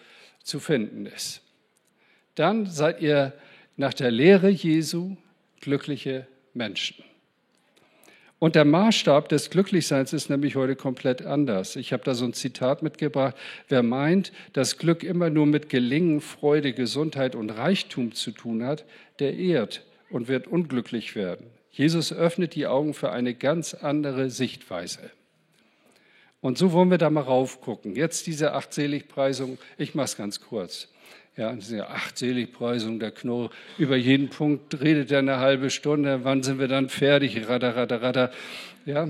zu 0.41 0.59
finden 0.59 1.05
ist. 1.05 1.41
Dann 2.33 2.65
seid 2.65 2.99
ihr 3.01 3.33
nach 3.77 3.93
der 3.93 4.11
Lehre 4.11 4.49
Jesu 4.49 5.15
glückliche 5.61 6.27
Menschen. 6.53 7.03
Und 8.43 8.55
der 8.55 8.65
Maßstab 8.65 9.29
des 9.29 9.49
Glücklichseins 9.49 10.11
ist 10.11 10.29
nämlich 10.29 10.57
heute 10.57 10.75
komplett 10.75 11.21
anders. 11.21 11.77
Ich 11.77 11.93
habe 11.93 12.03
da 12.03 12.13
so 12.13 12.25
ein 12.25 12.33
Zitat 12.33 12.83
mitgebracht. 12.83 13.35
Wer 13.69 13.83
meint, 13.83 14.33
dass 14.51 14.77
Glück 14.77 15.01
immer 15.01 15.29
nur 15.29 15.45
mit 15.45 15.69
Gelingen, 15.69 16.19
Freude, 16.19 16.73
Gesundheit 16.73 17.35
und 17.35 17.51
Reichtum 17.51 18.13
zu 18.13 18.31
tun 18.31 18.65
hat, 18.65 18.83
der 19.19 19.33
ehrt 19.33 19.85
und 20.09 20.27
wird 20.27 20.47
unglücklich 20.47 21.15
werden. 21.15 21.45
Jesus 21.71 22.11
öffnet 22.11 22.53
die 22.55 22.67
Augen 22.67 22.93
für 22.93 23.13
eine 23.13 23.33
ganz 23.33 23.73
andere 23.73 24.29
Sichtweise. 24.29 25.09
Und 26.41 26.57
so 26.57 26.73
wollen 26.73 26.91
wir 26.91 26.97
da 26.97 27.09
mal 27.09 27.21
raufgucken. 27.21 27.95
Jetzt 27.95 28.27
diese 28.27 28.51
Achtseligpreisung. 28.53 29.57
Ich 29.77 29.95
mache 29.95 30.05
es 30.05 30.17
ganz 30.17 30.41
kurz. 30.41 30.89
Ja, 31.35 31.51
diese 31.53 31.87
Achtseligpreisung, 31.89 32.99
der 32.99 33.09
Knorr, 33.09 33.49
über 33.79 33.95
jeden 33.95 34.29
Punkt 34.29 34.79
redet 34.81 35.11
er 35.11 35.19
eine 35.19 35.39
halbe 35.39 35.71
Stunde. 35.71 36.23
Wann 36.23 36.43
sind 36.43 36.59
wir 36.59 36.67
dann 36.67 36.89
fertig? 36.89 37.49
Radar, 37.49 37.75
radar, 37.75 38.01
radar. 38.03 38.31
Ja, 38.85 39.07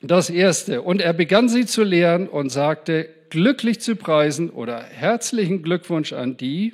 das 0.00 0.30
Erste. 0.30 0.80
Und 0.80 1.02
er 1.02 1.12
begann 1.12 1.50
sie 1.50 1.66
zu 1.66 1.84
lehren 1.84 2.26
und 2.26 2.48
sagte, 2.48 3.08
glücklich 3.28 3.80
zu 3.80 3.96
preisen 3.96 4.48
oder 4.48 4.82
herzlichen 4.82 5.62
Glückwunsch 5.62 6.14
an 6.14 6.38
die, 6.38 6.72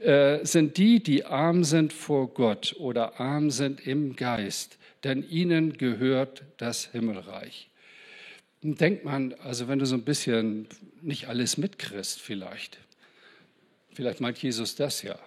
äh, 0.00 0.44
sind 0.44 0.76
die, 0.78 1.02
die 1.02 1.24
arm 1.24 1.62
sind 1.62 1.92
vor 1.92 2.34
Gott 2.34 2.74
oder 2.78 3.20
arm 3.20 3.50
sind 3.50 3.86
im 3.86 4.16
Geist, 4.16 4.78
denn 5.04 5.28
ihnen 5.28 5.78
gehört 5.78 6.42
das 6.56 6.86
Himmelreich. 6.92 7.68
Denkt 8.62 9.04
man, 9.04 9.32
also 9.44 9.68
wenn 9.68 9.78
du 9.78 9.86
so 9.86 9.94
ein 9.94 10.02
bisschen 10.02 10.66
nicht 11.02 11.28
alles 11.28 11.56
mitkriegst 11.56 12.20
vielleicht, 12.20 12.78
Vielleicht 13.96 14.20
meint 14.20 14.36
Jesus 14.36 14.74
das 14.74 15.00
ja. 15.00 15.18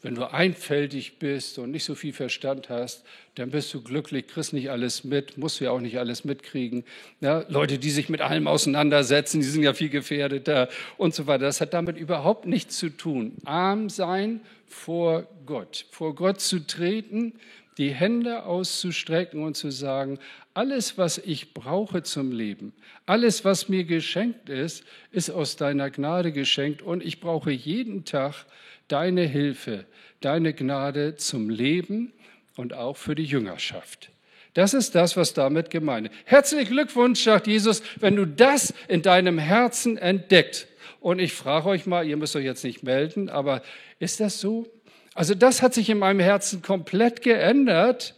Wenn 0.00 0.14
du 0.14 0.32
einfältig 0.32 1.18
bist 1.18 1.58
und 1.58 1.72
nicht 1.72 1.82
so 1.82 1.96
viel 1.96 2.12
Verstand 2.12 2.68
hast, 2.68 3.02
dann 3.34 3.50
bist 3.50 3.74
du 3.74 3.82
glücklich, 3.82 4.28
kriegst 4.28 4.52
nicht 4.52 4.70
alles 4.70 5.02
mit, 5.02 5.36
musst 5.36 5.58
du 5.58 5.64
ja 5.64 5.72
auch 5.72 5.80
nicht 5.80 5.98
alles 5.98 6.24
mitkriegen. 6.24 6.84
Ja, 7.20 7.44
Leute, 7.48 7.78
die 7.78 7.90
sich 7.90 8.08
mit 8.08 8.20
allem 8.20 8.46
auseinandersetzen, 8.46 9.40
die 9.40 9.46
sind 9.46 9.64
ja 9.64 9.74
viel 9.74 9.88
gefährdeter 9.88 10.68
und 10.98 11.16
so 11.16 11.26
weiter. 11.26 11.46
Das 11.46 11.60
hat 11.60 11.74
damit 11.74 11.98
überhaupt 11.98 12.46
nichts 12.46 12.78
zu 12.78 12.90
tun. 12.90 13.32
Arm 13.44 13.90
sein 13.90 14.40
vor 14.68 15.26
Gott, 15.44 15.84
vor 15.90 16.14
Gott 16.14 16.40
zu 16.40 16.64
treten, 16.64 17.32
die 17.78 17.90
Hände 17.90 18.44
auszustrecken 18.44 19.42
und 19.42 19.56
zu 19.56 19.70
sagen, 19.70 20.18
alles, 20.54 20.98
was 20.98 21.18
ich 21.18 21.54
brauche 21.54 22.02
zum 22.02 22.32
Leben, 22.32 22.72
alles, 23.06 23.44
was 23.44 23.68
mir 23.68 23.84
geschenkt 23.84 24.48
ist, 24.48 24.84
ist 25.12 25.30
aus 25.30 25.56
deiner 25.56 25.90
Gnade 25.90 26.32
geschenkt 26.32 26.82
und 26.82 27.04
ich 27.04 27.20
brauche 27.20 27.50
jeden 27.50 28.04
Tag 28.04 28.46
deine 28.88 29.22
Hilfe, 29.22 29.86
deine 30.20 30.52
Gnade 30.52 31.16
zum 31.16 31.48
Leben 31.48 32.12
und 32.56 32.74
auch 32.74 32.96
für 32.96 33.14
die 33.14 33.24
Jüngerschaft. 33.24 34.10
Das 34.54 34.74
ist 34.74 34.94
das, 34.96 35.16
was 35.16 35.32
damit 35.32 35.70
gemeint 35.70 36.08
ist. 36.08 36.16
Herzlichen 36.24 36.72
Glückwunsch, 36.72 37.22
sagt 37.22 37.46
Jesus, 37.46 37.82
wenn 38.00 38.16
du 38.16 38.26
das 38.26 38.74
in 38.88 39.02
deinem 39.02 39.38
Herzen 39.38 39.96
entdeckt. 39.96 40.66
Und 40.98 41.18
ich 41.20 41.32
frage 41.32 41.68
euch 41.68 41.86
mal, 41.86 42.06
ihr 42.06 42.16
müsst 42.16 42.36
euch 42.36 42.44
jetzt 42.44 42.64
nicht 42.64 42.82
melden, 42.82 43.28
aber 43.28 43.62
ist 44.00 44.20
das 44.20 44.40
so? 44.40 44.66
Also 45.14 45.34
das 45.34 45.62
hat 45.62 45.74
sich 45.74 45.90
in 45.90 45.98
meinem 45.98 46.20
Herzen 46.20 46.62
komplett 46.62 47.22
geändert, 47.22 48.14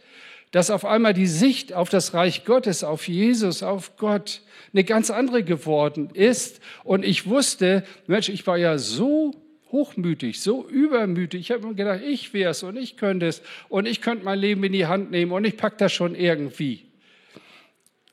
dass 0.51 0.69
auf 0.69 0.85
einmal 0.85 1.13
die 1.13 1.27
Sicht 1.27 1.73
auf 1.73 1.89
das 1.89 2.13
Reich 2.13 2.45
Gottes, 2.45 2.83
auf 2.83 3.07
Jesus, 3.07 3.63
auf 3.63 3.97
Gott 3.97 4.41
eine 4.71 4.83
ganz 4.83 5.09
andere 5.09 5.43
geworden 5.43 6.11
ist. 6.13 6.61
Und 6.83 7.03
ich 7.03 7.27
wusste, 7.27 7.83
Mensch, 8.05 8.29
ich 8.29 8.45
war 8.45 8.57
ja 8.57 8.77
so 8.77 9.33
hochmütig, 9.71 10.39
so 10.41 10.67
übermütig. 10.69 11.41
Ich 11.41 11.51
habe 11.51 11.67
mir 11.67 11.73
gedacht, 11.73 12.01
ich 12.05 12.33
wäre 12.33 12.51
es 12.51 12.61
und 12.61 12.77
ich 12.77 12.97
könnte 12.97 13.25
es 13.25 13.41
und 13.69 13.87
ich 13.87 14.01
könnte 14.01 14.23
mein 14.23 14.37
Leben 14.37 14.63
in 14.63 14.73
die 14.73 14.85
Hand 14.85 15.09
nehmen 15.09 15.31
und 15.31 15.43
ich 15.45 15.57
packe 15.57 15.77
das 15.77 15.91
schon 15.91 16.13
irgendwie. 16.13 16.85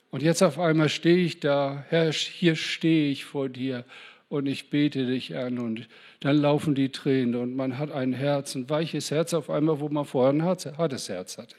Und 0.09 0.23
jetzt 0.23 0.41
auf 0.41 0.59
einmal 0.59 0.89
stehe 0.89 1.23
ich 1.23 1.39
da, 1.39 1.85
Herr, 1.89 2.11
hier 2.11 2.55
stehe 2.55 3.11
ich 3.11 3.23
vor 3.23 3.47
dir 3.47 3.85
und 4.31 4.45
ich 4.45 4.69
bete 4.69 5.05
dich 5.05 5.35
an 5.35 5.59
und 5.59 5.89
dann 6.21 6.37
laufen 6.37 6.73
die 6.73 6.89
Tränen 6.89 7.35
und 7.35 7.53
man 7.53 7.77
hat 7.77 7.91
ein 7.91 8.13
Herz, 8.13 8.55
ein 8.55 8.69
weiches 8.69 9.11
Herz 9.11 9.33
auf 9.33 9.49
einmal, 9.49 9.81
wo 9.81 9.89
man 9.89 10.05
vorher 10.05 10.31
ein 10.31 10.43
hartes 10.43 11.09
Herz 11.09 11.37
hatte. 11.37 11.57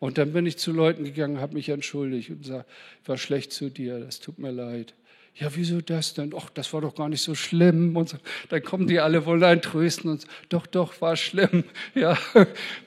Und 0.00 0.18
dann 0.18 0.32
bin 0.32 0.44
ich 0.44 0.58
zu 0.58 0.72
Leuten 0.72 1.04
gegangen, 1.04 1.40
habe 1.40 1.54
mich 1.54 1.68
entschuldigt 1.68 2.30
und 2.30 2.42
gesagt, 2.42 2.68
war 3.06 3.16
schlecht 3.16 3.52
zu 3.52 3.70
dir, 3.70 4.00
das 4.00 4.18
tut 4.18 4.40
mir 4.40 4.50
leid. 4.50 4.94
Ja, 5.36 5.48
wieso 5.54 5.80
das 5.80 6.12
denn? 6.12 6.34
Ach, 6.36 6.50
das 6.50 6.72
war 6.72 6.80
doch 6.80 6.96
gar 6.96 7.08
nicht 7.08 7.22
so 7.22 7.36
schlimm. 7.36 7.96
Und 7.96 8.08
so. 8.08 8.16
Dann 8.48 8.62
kommen 8.64 8.88
die 8.88 8.98
alle 8.98 9.24
wohl 9.24 9.42
ein 9.44 9.62
trösten 9.62 10.10
und 10.10 10.26
doch, 10.48 10.66
doch, 10.66 11.00
war 11.00 11.16
schlimm. 11.16 11.62
Ja, 11.94 12.18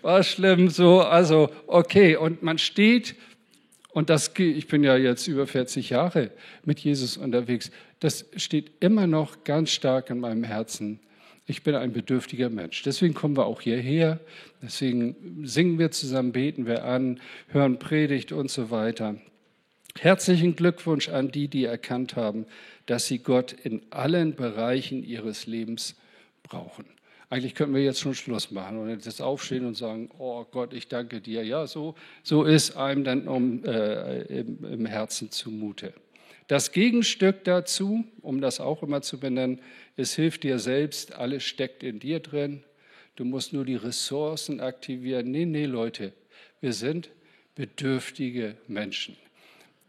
war 0.02 0.24
schlimm. 0.24 0.70
So, 0.70 1.00
also, 1.02 1.50
okay. 1.68 2.18
Und 2.18 2.44
man 2.44 2.58
steht, 2.58 3.16
und 3.96 4.12
das, 4.12 4.32
ich 4.38 4.68
bin 4.68 4.84
ja 4.84 4.96
jetzt 4.96 5.26
über 5.26 5.48
40 5.48 5.90
Jahre 5.90 6.30
mit 6.64 6.80
Jesus 6.80 7.18
unterwegs, 7.18 7.72
das 8.00 8.26
steht 8.36 8.72
immer 8.80 9.08
noch 9.08 9.44
ganz 9.44 9.72
stark 9.72 10.12
in 10.12 10.20
meinem 10.20 10.44
Herzen 10.44 11.00
ich 11.48 11.64
bin 11.64 11.76
ein 11.76 11.94
bedürftiger 11.94 12.50
Mensch. 12.50 12.82
Deswegen 12.84 13.14
kommen 13.14 13.38
wir 13.38 13.46
auch 13.46 13.62
hierher. 13.62 14.20
Deswegen 14.62 15.44
singen 15.46 15.78
wir 15.78 15.92
zusammen, 15.92 16.32
beten 16.32 16.66
wir 16.66 16.86
an, 16.86 17.20
hören 17.50 17.78
Predigt 17.78 18.32
und 18.32 18.50
so 18.50 18.72
weiter. 18.72 19.16
Herzlichen 20.00 20.56
Glückwunsch 20.56 21.10
an 21.10 21.32
die, 21.32 21.48
die 21.48 21.66
erkannt 21.66 22.16
haben, 22.16 22.46
dass 22.88 23.06
sie 23.06 23.20
Gott 23.20 23.54
in 23.54 23.82
allen 23.92 24.36
Bereichen 24.36 25.04
ihres 25.04 25.46
Lebens 25.46 25.96
brauchen. 26.44 26.86
Eigentlich 27.30 27.56
könnten 27.56 27.74
wir 27.74 27.84
jetzt 27.84 28.00
schon 28.00 28.14
Schluss 28.14 28.52
machen 28.52 28.78
und 28.78 28.90
jetzt 28.90 29.22
aufstehen 29.22 29.66
und 29.66 29.76
sagen, 29.76 30.10
oh 30.20 30.46
Gott, 30.46 30.74
ich 30.74 30.88
danke 30.88 31.22
dir. 31.22 31.44
Ja, 31.44 31.66
so, 31.66 31.96
so 32.24 32.44
ist 32.44 32.78
einem 32.78 33.04
dann 33.04 33.28
um, 33.28 33.64
äh, 33.66 34.22
im, 34.24 34.64
im 34.64 34.86
Herzen 34.86 35.32
zumute. 35.32 35.94
Das 36.48 36.72
Gegenstück 36.72 37.44
dazu, 37.44 38.04
um 38.22 38.40
das 38.40 38.60
auch 38.60 38.84
immer 38.84 39.02
zu 39.02 39.20
benennen, 39.20 39.60
es 39.98 40.14
hilft 40.14 40.44
dir 40.44 40.60
selbst, 40.60 41.16
alles 41.16 41.44
steckt 41.44 41.82
in 41.82 42.00
dir 42.00 42.20
drin. 42.20 42.64
Du 43.16 43.26
musst 43.26 43.54
nur 43.54 43.66
die 43.66 43.76
Ressourcen 43.76 44.60
aktivieren. 44.60 45.32
Nee, 45.32 45.46
nee, 45.46 45.66
Leute, 45.66 46.14
wir 46.62 46.74
sind 46.74 47.10
bedürftige 47.56 48.56
Menschen. 48.68 49.18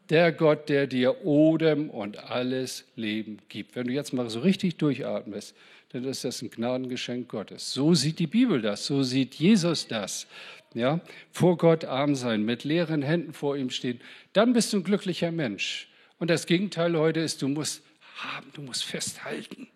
der 0.08 0.30
Gott, 0.30 0.68
der 0.68 0.86
dir 0.86 1.26
Odem 1.26 1.90
und 1.90 2.18
alles 2.30 2.84
Leben 2.94 3.38
gibt. 3.48 3.74
Wenn 3.74 3.88
du 3.88 3.92
jetzt 3.92 4.12
mal 4.12 4.30
so 4.30 4.38
richtig 4.38 4.76
durchatmest, 4.76 5.54
dann 5.90 6.04
ist 6.04 6.24
das 6.24 6.42
ein 6.42 6.50
Gnadengeschenk 6.50 7.28
Gottes. 7.28 7.72
So 7.72 7.94
sieht 7.94 8.18
die 8.18 8.26
Bibel 8.26 8.60
das, 8.60 8.86
so 8.86 9.02
sieht 9.02 9.34
Jesus 9.34 9.86
das. 9.88 10.26
Ja, 10.74 11.00
vor 11.30 11.56
Gott 11.56 11.84
arm 11.84 12.14
sein, 12.14 12.44
mit 12.44 12.64
leeren 12.64 13.00
Händen 13.00 13.32
vor 13.32 13.56
ihm 13.56 13.70
stehen, 13.70 14.00
dann 14.34 14.52
bist 14.52 14.72
du 14.72 14.78
ein 14.78 14.84
glücklicher 14.84 15.32
Mensch. 15.32 15.88
Und 16.18 16.28
das 16.28 16.44
Gegenteil 16.44 16.98
heute 16.98 17.20
ist, 17.20 17.40
du 17.40 17.48
musst 17.48 17.82
haben, 18.16 18.50
du 18.52 18.62
musst 18.62 18.84
festhalten. 18.84 19.68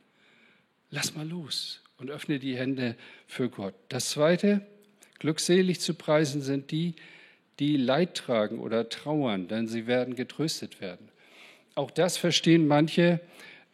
Lass 0.90 1.14
mal 1.14 1.27
los 1.27 1.81
und 1.99 2.11
öffne 2.11 2.38
die 2.38 2.57
Hände 2.57 2.96
für 3.27 3.49
Gott. 3.49 3.75
Das 3.88 4.11
zweite, 4.11 4.66
glückselig 5.18 5.81
zu 5.81 5.94
preisen 5.94 6.42
sind 6.42 6.70
die, 6.70 6.96
die 7.61 7.77
Leid 7.77 8.14
tragen 8.14 8.59
oder 8.59 8.88
trauern, 8.88 9.49
denn 9.49 9.68
sie 9.68 9.87
werden 9.87 10.16
getröstet 10.16 10.81
werden. 10.81 11.09
Auch 11.75 11.90
das 11.90 12.16
verstehen 12.16 12.66
manche, 12.66 13.20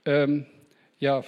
ähm, 0.05 0.47
ja, 0.99 1.25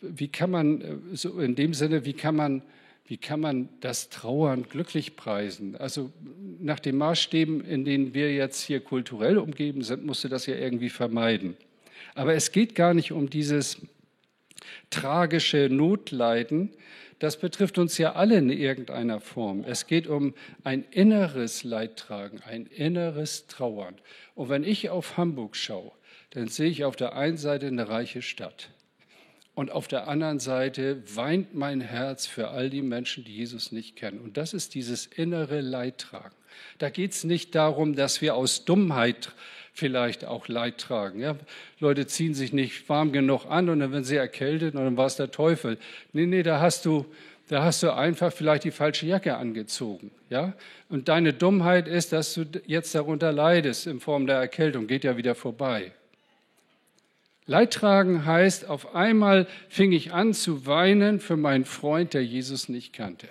wie 0.00 0.28
kann 0.28 0.50
man, 0.50 0.80
äh, 0.80 0.96
so 1.16 1.40
in 1.40 1.54
dem 1.54 1.74
Sinne, 1.74 2.04
wie 2.04 2.12
kann 2.12 2.36
man, 2.36 2.62
wie 3.06 3.16
kann 3.16 3.40
man 3.40 3.68
das 3.80 4.08
Trauern 4.08 4.64
glücklich 4.68 5.16
preisen? 5.16 5.76
Also 5.76 6.12
nach 6.60 6.80
den 6.80 6.96
Maßstäben, 6.96 7.64
in 7.64 7.84
denen 7.84 8.14
wir 8.14 8.32
jetzt 8.32 8.62
hier 8.62 8.80
kulturell 8.80 9.38
umgeben 9.38 9.82
sind, 9.82 10.04
musst 10.04 10.24
du 10.24 10.28
das 10.28 10.46
ja 10.46 10.54
irgendwie 10.54 10.90
vermeiden. 10.90 11.56
Aber 12.14 12.34
es 12.34 12.52
geht 12.52 12.74
gar 12.74 12.94
nicht 12.94 13.12
um 13.12 13.28
dieses 13.28 13.78
tragische 14.90 15.68
Notleiden, 15.70 16.70
das 17.22 17.38
betrifft 17.38 17.78
uns 17.78 17.98
ja 17.98 18.14
alle 18.14 18.38
in 18.38 18.50
irgendeiner 18.50 19.20
Form. 19.20 19.62
Es 19.64 19.86
geht 19.86 20.08
um 20.08 20.34
ein 20.64 20.84
inneres 20.90 21.62
Leidtragen, 21.62 22.40
ein 22.44 22.66
inneres 22.66 23.46
Trauern. 23.46 23.94
Und 24.34 24.48
wenn 24.48 24.64
ich 24.64 24.90
auf 24.90 25.16
Hamburg 25.16 25.54
schaue, 25.54 25.92
dann 26.30 26.48
sehe 26.48 26.68
ich 26.68 26.84
auf 26.84 26.96
der 26.96 27.14
einen 27.14 27.36
Seite 27.36 27.68
eine 27.68 27.88
reiche 27.88 28.22
Stadt. 28.22 28.70
Und 29.54 29.70
auf 29.70 29.86
der 29.86 30.08
anderen 30.08 30.38
Seite 30.38 31.02
weint 31.14 31.54
mein 31.54 31.82
Herz 31.82 32.26
für 32.26 32.48
all 32.48 32.70
die 32.70 32.80
Menschen, 32.80 33.24
die 33.24 33.36
Jesus 33.36 33.70
nicht 33.70 33.96
kennen. 33.96 34.18
Und 34.18 34.38
das 34.38 34.54
ist 34.54 34.74
dieses 34.74 35.06
innere 35.06 35.60
Leidtragen. 35.60 36.34
Da 36.78 36.88
geht 36.88 37.12
es 37.12 37.24
nicht 37.24 37.54
darum, 37.54 37.94
dass 37.94 38.22
wir 38.22 38.34
aus 38.34 38.64
Dummheit 38.64 39.32
vielleicht 39.74 40.24
auch 40.24 40.48
Leid 40.48 40.78
tragen. 40.78 41.20
Ja? 41.20 41.36
Leute 41.80 42.06
ziehen 42.06 42.34
sich 42.34 42.52
nicht 42.52 42.88
warm 42.88 43.12
genug 43.12 43.46
an 43.46 43.68
und 43.68 43.80
dann 43.80 43.92
werden 43.92 44.04
sie 44.04 44.16
erkältet 44.16 44.74
und 44.74 44.84
dann 44.84 44.96
war 44.96 45.06
es 45.06 45.16
der 45.16 45.30
Teufel. 45.30 45.78
Nee, 46.12 46.26
nee, 46.26 46.42
da 46.42 46.60
hast 46.60 46.84
du, 46.86 47.06
da 47.48 47.62
hast 47.62 47.82
du 47.82 47.94
einfach 47.94 48.32
vielleicht 48.32 48.64
die 48.64 48.70
falsche 48.70 49.06
Jacke 49.06 49.36
angezogen. 49.36 50.10
Ja? 50.30 50.54
Und 50.88 51.08
deine 51.08 51.32
Dummheit 51.32 51.88
ist, 51.88 52.12
dass 52.12 52.34
du 52.34 52.44
jetzt 52.66 52.94
darunter 52.94 53.32
leidest 53.32 53.86
in 53.86 54.00
Form 54.00 54.26
der 54.26 54.36
Erkältung, 54.36 54.86
geht 54.86 55.04
ja 55.04 55.16
wieder 55.16 55.34
vorbei. 55.34 55.92
Leidtragen 57.46 58.24
heißt, 58.24 58.68
auf 58.68 58.94
einmal 58.94 59.46
fing 59.68 59.92
ich 59.92 60.12
an 60.12 60.32
zu 60.32 60.66
weinen 60.66 61.20
für 61.20 61.36
meinen 61.36 61.64
Freund, 61.64 62.14
der 62.14 62.24
Jesus 62.24 62.68
nicht 62.68 62.92
kannte. 62.92 63.28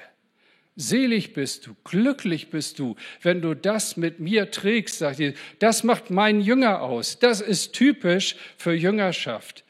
Selig 0.75 1.33
bist 1.33 1.67
du, 1.67 1.75
glücklich 1.83 2.49
bist 2.49 2.79
du, 2.79 2.95
wenn 3.21 3.41
du 3.41 3.53
das 3.53 3.97
mit 3.97 4.19
mir 4.19 4.51
trägst, 4.51 4.99
sagt 4.99 5.19
ihr. 5.19 5.33
Das 5.59 5.83
macht 5.83 6.09
mein 6.09 6.41
Jünger 6.41 6.81
aus. 6.81 7.19
Das 7.19 7.41
ist 7.41 7.73
typisch 7.73 8.35
für 8.57 8.73
Jüngerschaft, 8.73 9.63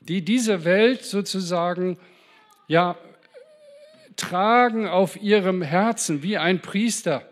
die 0.00 0.22
diese 0.22 0.64
Welt 0.64 1.04
sozusagen 1.04 1.98
ja 2.68 2.96
tragen 4.16 4.88
auf 4.88 5.20
ihrem 5.20 5.62
Herzen 5.62 6.22
wie 6.22 6.38
ein 6.38 6.60
Priester. 6.60 7.28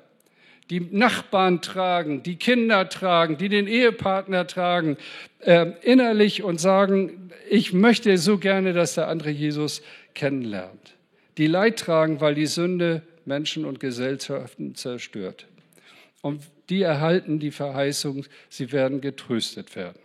Die 0.71 0.81
Nachbarn 0.81 1.61
tragen, 1.61 2.23
die 2.23 2.37
Kinder 2.37 2.89
tragen, 2.89 3.37
die 3.37 3.49
den 3.49 3.67
Ehepartner 3.69 4.47
tragen, 4.47 4.97
äh, 5.41 5.73
innerlich 5.83 6.43
und 6.43 6.61
sagen, 6.61 7.31
ich 7.51 7.73
möchte 7.73 8.17
so 8.17 8.39
gerne, 8.39 8.73
dass 8.73 8.95
der 8.95 9.09
andere 9.09 9.31
Jesus 9.31 9.83
kennenlernt 10.15 10.95
die 11.39 11.47
Leid 11.47 11.79
tragen, 11.79 12.21
weil 12.21 12.35
die 12.35 12.47
Sünde 12.47 13.03
Menschen 13.25 13.65
und 13.65 13.81
Gesellschaften 13.81 14.75
zerstört. 14.75 15.47
Und 16.23 16.43
die 16.69 16.83
erhalten 16.83 17.39
die 17.39 17.51
Verheißung, 17.51 18.25
sie 18.49 18.73
werden 18.73 19.01
getröstet 19.01 19.77
werden. 19.77 19.99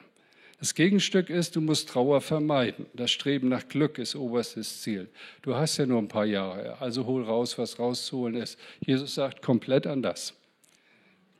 Das 0.60 0.76
Gegenstück 0.76 1.30
ist, 1.30 1.56
du 1.56 1.62
musst 1.62 1.88
Trauer 1.88 2.20
vermeiden. 2.20 2.86
Das 2.94 3.12
Streben 3.12 3.48
nach 3.48 3.70
Glück 3.70 3.98
ist 3.98 4.16
oberstes 4.16 4.82
Ziel. 4.82 5.08
Du 5.42 5.56
hast 5.56 5.78
ja 5.78 5.86
nur 5.86 6.00
ein 6.00 6.10
paar 6.10 6.26
Jahre, 6.26 6.82
also 6.82 7.06
hol 7.06 7.24
raus, 7.24 7.58
was 7.58 7.80
rauszuholen 7.80 8.36
ist. 8.36 8.60
Jesus 8.86 9.16
sagt 9.16 9.42
komplett 9.42 9.88
anders. 9.88 10.34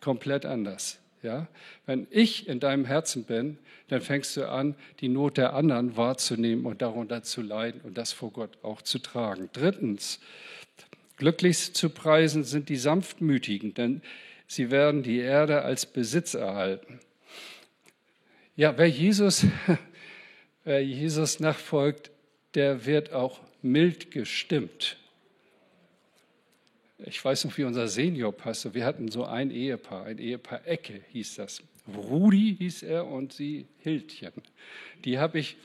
Komplett 0.02 0.46
anders. 0.46 1.00
Ja? 1.22 1.48
Wenn 1.86 2.08
ich 2.10 2.48
in 2.48 2.60
deinem 2.60 2.86
Herzen 2.86 3.24
bin, 3.24 3.58
dann 3.90 4.02
fängst 4.02 4.38
du 4.38 4.48
an, 4.48 4.76
die 5.02 5.10
Not 5.10 5.38
der 5.38 5.54
anderen 5.54 5.98
wahrzunehmen 5.98 6.66
und 6.66 6.82
darunter 6.82 7.24
zu 7.24 7.42
leiden 7.42 7.82
und 7.82 7.98
das 7.98 8.12
vor 8.12 8.32
Gott 8.32 8.58
auch 8.62 8.82
zu 8.82 9.00
tragen. 9.00 9.50
Drittens, 9.52 10.20
glücklich 11.18 11.74
zu 11.74 11.90
preisen 11.90 12.44
sind 12.44 12.70
die 12.70 12.78
Sanftmütigen, 12.78 13.74
denn 13.74 14.02
sie 14.48 14.72
werden 14.72 15.04
die 15.04 15.20
Erde 15.20 15.64
als 15.64 15.86
Besitz 15.86 16.36
erhalten. 16.36 17.00
Ja, 18.56 18.78
wer 18.78 18.90
Jesus, 18.90 19.46
wer 20.64 20.84
Jesus 20.84 21.40
nachfolgt, 21.40 22.12
der 22.54 22.86
wird 22.86 23.12
auch 23.12 23.40
mild 23.62 24.12
gestimmt. 24.12 24.98
Ich 27.06 27.24
weiß 27.24 27.46
noch, 27.46 27.58
wie 27.58 27.64
unser 27.64 27.88
Seniorpastor, 27.88 28.74
wir 28.74 28.86
hatten 28.86 29.10
so 29.10 29.24
ein 29.24 29.52
Ehepaar, 29.52 30.06
ein 30.06 30.18
Ehepaar 30.18 30.68
Ecke 30.68 31.02
hieß 31.12 31.36
das. 31.36 31.64
Rudi 31.96 32.58
hieß 32.60 32.84
er 32.84 33.08
und 33.08 33.32
sie 33.32 33.68
Hildchen. 33.80 34.34
Die 35.06 35.18
habe 35.18 35.40
ich, 35.40 35.56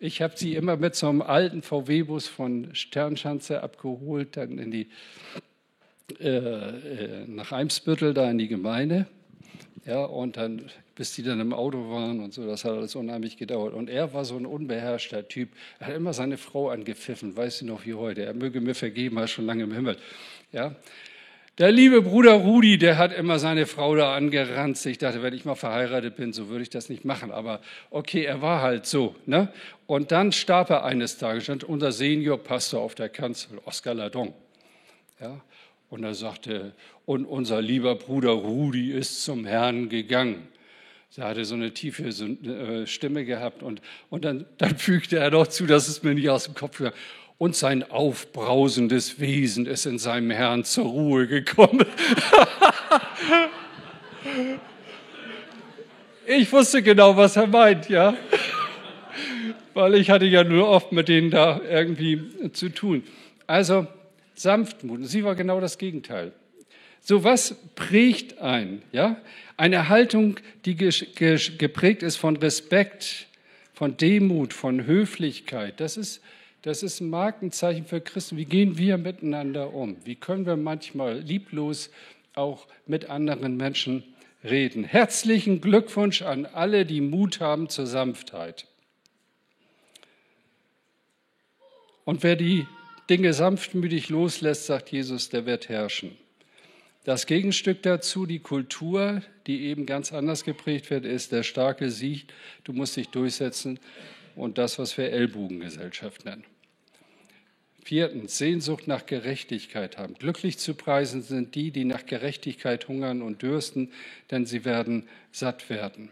ich 0.00 0.20
habe 0.20 0.36
sie 0.36 0.54
immer 0.54 0.76
mit 0.76 0.96
so 0.96 1.08
einem 1.08 1.22
alten 1.22 1.62
VW-Bus 1.62 2.26
von 2.26 2.74
Sternschanze 2.74 3.62
abgeholt, 3.62 4.36
dann 4.36 4.58
in 4.58 4.72
die, 4.72 4.88
äh, 6.18 6.28
äh, 6.28 7.26
nach 7.28 7.52
Eimsbüttel, 7.52 8.12
da 8.12 8.28
in 8.28 8.38
die 8.38 8.48
Gemeinde. 8.48 9.06
Ja, 9.86 10.04
und 10.04 10.36
dann, 10.36 10.70
bis 11.00 11.14
die 11.14 11.22
dann 11.22 11.40
im 11.40 11.54
Auto 11.54 11.88
waren 11.88 12.20
und 12.20 12.34
so, 12.34 12.46
das 12.46 12.62
hat 12.66 12.72
alles 12.72 12.94
unheimlich 12.94 13.38
gedauert. 13.38 13.72
Und 13.72 13.88
er 13.88 14.12
war 14.12 14.26
so 14.26 14.36
ein 14.36 14.44
unbeherrschter 14.44 15.26
Typ. 15.26 15.48
Er 15.78 15.86
hat 15.86 15.94
immer 15.94 16.12
seine 16.12 16.36
Frau 16.36 16.68
angepfiffen, 16.68 17.34
weiß 17.34 17.62
ich 17.62 17.66
noch 17.66 17.86
wie 17.86 17.94
heute. 17.94 18.26
Er 18.26 18.34
möge 18.34 18.60
mir 18.60 18.74
vergeben, 18.74 19.16
er 19.16 19.24
ist 19.24 19.30
schon 19.30 19.46
lange 19.46 19.62
im 19.62 19.72
Himmel. 19.72 19.96
Ja, 20.52 20.76
der 21.56 21.72
liebe 21.72 22.02
Bruder 22.02 22.32
Rudi, 22.34 22.76
der 22.76 22.98
hat 22.98 23.14
immer 23.14 23.38
seine 23.38 23.64
Frau 23.64 23.96
da 23.96 24.14
angeranzt. 24.14 24.84
Ich 24.84 24.98
dachte, 24.98 25.22
wenn 25.22 25.32
ich 25.32 25.46
mal 25.46 25.54
verheiratet 25.54 26.16
bin, 26.16 26.34
so 26.34 26.50
würde 26.50 26.64
ich 26.64 26.70
das 26.70 26.90
nicht 26.90 27.06
machen. 27.06 27.30
Aber 27.30 27.62
okay, 27.88 28.24
er 28.24 28.42
war 28.42 28.60
halt 28.60 28.84
so. 28.84 29.16
Ne? 29.24 29.48
Und 29.86 30.12
dann 30.12 30.32
starb 30.32 30.68
er 30.68 30.84
eines 30.84 31.16
Tages, 31.16 31.44
stand 31.44 31.64
unser 31.64 31.92
Seniorpastor 31.92 32.78
auf 32.78 32.94
der 32.94 33.08
Kanzel, 33.08 33.58
Oskar 33.64 33.94
Ladon. 33.94 34.34
Ja? 35.18 35.40
Und 35.88 36.04
er 36.04 36.12
sagte, 36.12 36.74
und 37.06 37.24
unser 37.24 37.62
lieber 37.62 37.94
Bruder 37.94 38.32
Rudi 38.32 38.92
ist 38.92 39.24
zum 39.24 39.46
Herrn 39.46 39.88
gegangen. 39.88 40.46
Er 41.16 41.24
hatte 41.24 41.44
so 41.44 41.54
eine 41.54 41.74
tiefe 41.74 42.04
äh, 42.04 42.86
Stimme 42.86 43.24
gehabt 43.24 43.62
und, 43.62 43.82
und 44.10 44.24
dann, 44.24 44.46
dann 44.58 44.78
fügte 44.78 45.18
er 45.18 45.30
noch 45.30 45.48
zu, 45.48 45.66
dass 45.66 45.88
es 45.88 46.02
mir 46.02 46.14
nicht 46.14 46.30
aus 46.30 46.44
dem 46.44 46.54
Kopf 46.54 46.78
gegangen 46.78 46.96
und 47.36 47.56
sein 47.56 47.90
aufbrausendes 47.90 49.18
Wesen 49.18 49.66
ist 49.66 49.86
in 49.86 49.98
seinem 49.98 50.30
Herrn 50.30 50.62
zur 50.62 50.84
Ruhe 50.84 51.26
gekommen. 51.26 51.86
ich 56.26 56.52
wusste 56.52 56.82
genau, 56.82 57.16
was 57.16 57.36
er 57.36 57.46
meint, 57.46 57.88
ja. 57.88 58.14
Weil 59.72 59.94
ich 59.94 60.10
hatte 60.10 60.26
ja 60.26 60.44
nur 60.44 60.68
oft 60.68 60.92
mit 60.92 61.08
denen 61.08 61.30
da 61.30 61.60
irgendwie 61.62 62.52
zu 62.52 62.68
tun. 62.68 63.02
Also 63.46 63.86
Sanftmut. 64.34 65.06
Sie 65.06 65.24
war 65.24 65.34
genau 65.34 65.60
das 65.60 65.78
Gegenteil. 65.78 66.32
So 67.00 67.24
was 67.24 67.56
prägt 67.74 68.38
ein, 68.38 68.82
ja? 68.92 69.16
Eine 69.56 69.88
Haltung, 69.88 70.40
die 70.64 70.76
geprägt 70.76 72.02
ist 72.02 72.16
von 72.16 72.36
Respekt, 72.36 73.26
von 73.74 73.96
Demut, 73.96 74.54
von 74.54 74.86
Höflichkeit. 74.86 75.80
Das 75.80 75.96
ist 75.96 76.20
das 76.62 76.82
ist 76.82 77.00
ein 77.00 77.08
Markenzeichen 77.08 77.86
für 77.86 78.02
Christen. 78.02 78.36
Wie 78.36 78.44
gehen 78.44 78.76
wir 78.76 78.98
miteinander 78.98 79.72
um? 79.72 79.96
Wie 80.04 80.14
können 80.14 80.44
wir 80.44 80.56
manchmal 80.56 81.18
lieblos 81.18 81.90
auch 82.34 82.66
mit 82.86 83.08
anderen 83.08 83.56
Menschen 83.56 84.04
reden? 84.44 84.84
Herzlichen 84.84 85.62
Glückwunsch 85.62 86.20
an 86.20 86.44
alle, 86.44 86.84
die 86.84 87.00
Mut 87.00 87.40
haben 87.40 87.70
zur 87.70 87.86
Sanftheit. 87.86 88.66
Und 92.04 92.22
wer 92.22 92.36
die 92.36 92.66
Dinge 93.08 93.32
sanftmütig 93.32 94.10
loslässt, 94.10 94.66
sagt 94.66 94.92
Jesus, 94.92 95.30
der 95.30 95.46
wird 95.46 95.70
herrschen. 95.70 96.16
Das 97.04 97.26
Gegenstück 97.26 97.82
dazu, 97.82 98.26
die 98.26 98.40
Kultur, 98.40 99.22
die 99.46 99.62
eben 99.62 99.86
ganz 99.86 100.12
anders 100.12 100.44
geprägt 100.44 100.90
wird, 100.90 101.06
ist 101.06 101.32
der 101.32 101.42
starke 101.42 101.90
Sieg, 101.90 102.26
du 102.64 102.74
musst 102.74 102.96
dich 102.96 103.08
durchsetzen 103.08 103.80
und 104.36 104.58
das, 104.58 104.78
was 104.78 104.98
wir 104.98 105.10
Ellbogengesellschaft 105.10 106.26
nennen. 106.26 106.44
Viertens, 107.82 108.36
Sehnsucht 108.36 108.86
nach 108.86 109.06
Gerechtigkeit 109.06 109.96
haben. 109.96 110.14
Glücklich 110.14 110.58
zu 110.58 110.74
preisen 110.74 111.22
sind 111.22 111.54
die, 111.54 111.70
die 111.70 111.84
nach 111.84 112.04
Gerechtigkeit 112.04 112.86
hungern 112.86 113.22
und 113.22 113.40
dürsten, 113.40 113.90
denn 114.30 114.44
sie 114.44 114.66
werden 114.66 115.08
satt 115.32 115.70
werden. 115.70 116.10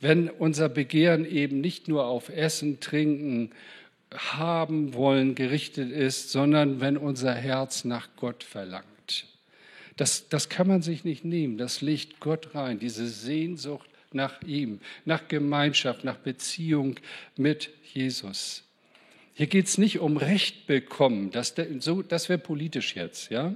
Wenn 0.00 0.28
unser 0.28 0.68
Begehren 0.68 1.24
eben 1.24 1.60
nicht 1.60 1.86
nur 1.86 2.06
auf 2.06 2.28
Essen, 2.30 2.80
Trinken, 2.80 3.52
haben 4.12 4.92
wollen 4.94 5.36
gerichtet 5.36 5.92
ist, 5.92 6.32
sondern 6.32 6.80
wenn 6.80 6.96
unser 6.96 7.32
Herz 7.32 7.84
nach 7.84 8.08
Gott 8.16 8.42
verlangt. 8.42 8.89
Das, 10.00 10.30
das 10.30 10.48
kann 10.48 10.66
man 10.66 10.80
sich 10.80 11.04
nicht 11.04 11.26
nehmen, 11.26 11.58
das 11.58 11.82
legt 11.82 12.20
Gott 12.20 12.54
rein, 12.54 12.78
diese 12.78 13.06
Sehnsucht 13.06 13.86
nach 14.12 14.40
ihm, 14.40 14.80
nach 15.04 15.28
Gemeinschaft, 15.28 16.04
nach 16.04 16.16
Beziehung 16.16 16.96
mit 17.36 17.68
Jesus. 17.92 18.64
Hier 19.34 19.46
geht 19.46 19.66
es 19.66 19.76
nicht 19.76 19.98
um 19.98 20.16
Recht 20.16 20.66
bekommen, 20.66 21.30
das, 21.32 21.54
so, 21.80 22.00
das 22.00 22.30
wäre 22.30 22.38
politisch 22.38 22.96
jetzt, 22.96 23.30
ja. 23.30 23.52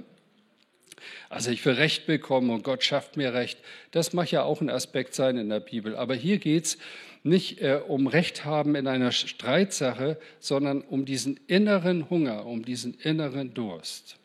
Also 1.29 1.49
ich 1.49 1.65
will 1.65 1.73
Recht 1.73 2.05
bekommen 2.05 2.51
und 2.51 2.63
Gott 2.63 2.83
schafft 2.83 3.17
mir 3.17 3.33
Recht. 3.33 3.57
Das 3.89 4.13
mag 4.13 4.29
ja 4.29 4.43
auch 4.43 4.61
ein 4.61 4.69
Aspekt 4.69 5.15
sein 5.15 5.37
in 5.37 5.49
der 5.49 5.61
Bibel. 5.61 5.95
Aber 5.95 6.13
hier 6.13 6.37
geht 6.37 6.65
es 6.65 6.77
nicht 7.23 7.59
äh, 7.61 7.81
um 7.87 8.05
Recht 8.05 8.45
haben 8.45 8.75
in 8.75 8.85
einer 8.85 9.11
Streitsache, 9.11 10.19
sondern 10.39 10.81
um 10.81 11.05
diesen 11.05 11.39
inneren 11.47 12.07
Hunger, 12.11 12.45
um 12.45 12.63
diesen 12.63 12.93
inneren 12.99 13.55
Durst. 13.55 14.19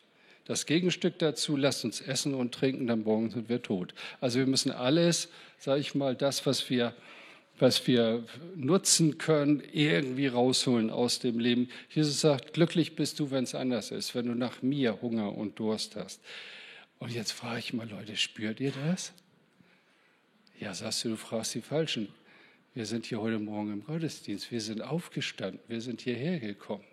Das 0.50 0.66
Gegenstück 0.66 1.16
dazu, 1.20 1.56
lasst 1.56 1.84
uns 1.84 2.00
essen 2.00 2.34
und 2.34 2.52
trinken, 2.52 2.88
dann 2.88 3.04
morgen 3.04 3.30
sind 3.30 3.48
wir 3.48 3.62
tot. 3.62 3.94
Also 4.20 4.40
wir 4.40 4.48
müssen 4.48 4.72
alles, 4.72 5.28
sage 5.60 5.80
ich 5.80 5.94
mal, 5.94 6.16
das, 6.16 6.44
was 6.44 6.68
wir 6.68 6.92
was 7.60 7.86
wir 7.86 8.24
nutzen 8.56 9.16
können, 9.18 9.62
irgendwie 9.72 10.26
rausholen 10.26 10.90
aus 10.90 11.20
dem 11.20 11.38
Leben. 11.38 11.68
Jesus 11.90 12.20
sagt, 12.20 12.54
glücklich 12.54 12.96
bist 12.96 13.20
du, 13.20 13.30
wenn 13.30 13.44
es 13.44 13.54
anders 13.54 13.92
ist, 13.92 14.16
wenn 14.16 14.26
du 14.26 14.34
nach 14.34 14.60
mir 14.60 15.00
Hunger 15.00 15.36
und 15.38 15.60
Durst 15.60 15.94
hast. 15.94 16.20
Und 16.98 17.12
jetzt 17.12 17.30
frage 17.30 17.60
ich 17.60 17.72
mal, 17.72 17.88
Leute, 17.88 18.16
spürt 18.16 18.58
ihr 18.58 18.72
das? 18.86 19.12
Ja, 20.58 20.74
sagst 20.74 21.04
du, 21.04 21.10
du 21.10 21.16
fragst 21.16 21.54
die 21.54 21.60
Falschen. 21.60 22.08
Wir 22.74 22.86
sind 22.86 23.06
hier 23.06 23.20
heute 23.20 23.38
Morgen 23.38 23.72
im 23.72 23.84
Gottesdienst. 23.84 24.50
Wir 24.50 24.60
sind 24.60 24.82
aufgestanden. 24.82 25.60
Wir 25.68 25.80
sind 25.80 26.00
hierher 26.00 26.40
gekommen. 26.40 26.84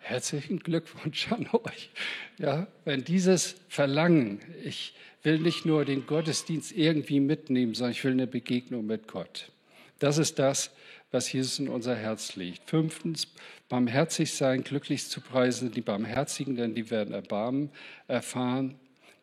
Herzlichen 0.00 0.58
Glückwunsch 0.58 1.30
an 1.30 1.48
euch. 1.52 1.90
Ja, 2.38 2.66
wenn 2.84 3.04
dieses 3.04 3.56
Verlangen, 3.68 4.40
ich 4.64 4.94
will 5.22 5.38
nicht 5.38 5.66
nur 5.66 5.84
den 5.84 6.06
Gottesdienst 6.06 6.72
irgendwie 6.72 7.20
mitnehmen, 7.20 7.74
sondern 7.74 7.92
ich 7.92 8.02
will 8.04 8.12
eine 8.12 8.26
Begegnung 8.26 8.86
mit 8.86 9.06
Gott. 9.06 9.50
Das 9.98 10.18
ist 10.18 10.38
das, 10.38 10.70
was 11.10 11.32
Jesus 11.32 11.58
in 11.58 11.68
unser 11.68 11.94
Herz 11.94 12.36
legt. 12.36 12.68
Fünftens, 12.68 13.28
barmherzig 13.68 14.32
sein, 14.32 14.64
glücklich 14.64 15.06
zu 15.06 15.20
preisen, 15.20 15.72
die 15.72 15.80
Barmherzigen, 15.80 16.56
denn 16.56 16.74
die 16.74 16.90
werden 16.90 17.14
Erbarmen 17.14 17.70
erfahren. 18.08 18.76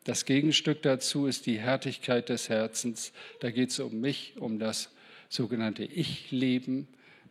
Das 0.03 0.25
Gegenstück 0.25 0.83
dazu 0.83 1.25
ist 1.25 1.47
die 1.47 1.59
Härtigkeit 1.59 2.29
des 2.29 2.49
Herzens. 2.49 3.11
Da 3.39 3.51
geht 3.51 3.71
es 3.71 3.79
um 3.79 3.99
mich, 3.99 4.35
um 4.37 4.59
das 4.59 4.89
sogenannte 5.29 5.83
Ich-Leben. 5.83 6.87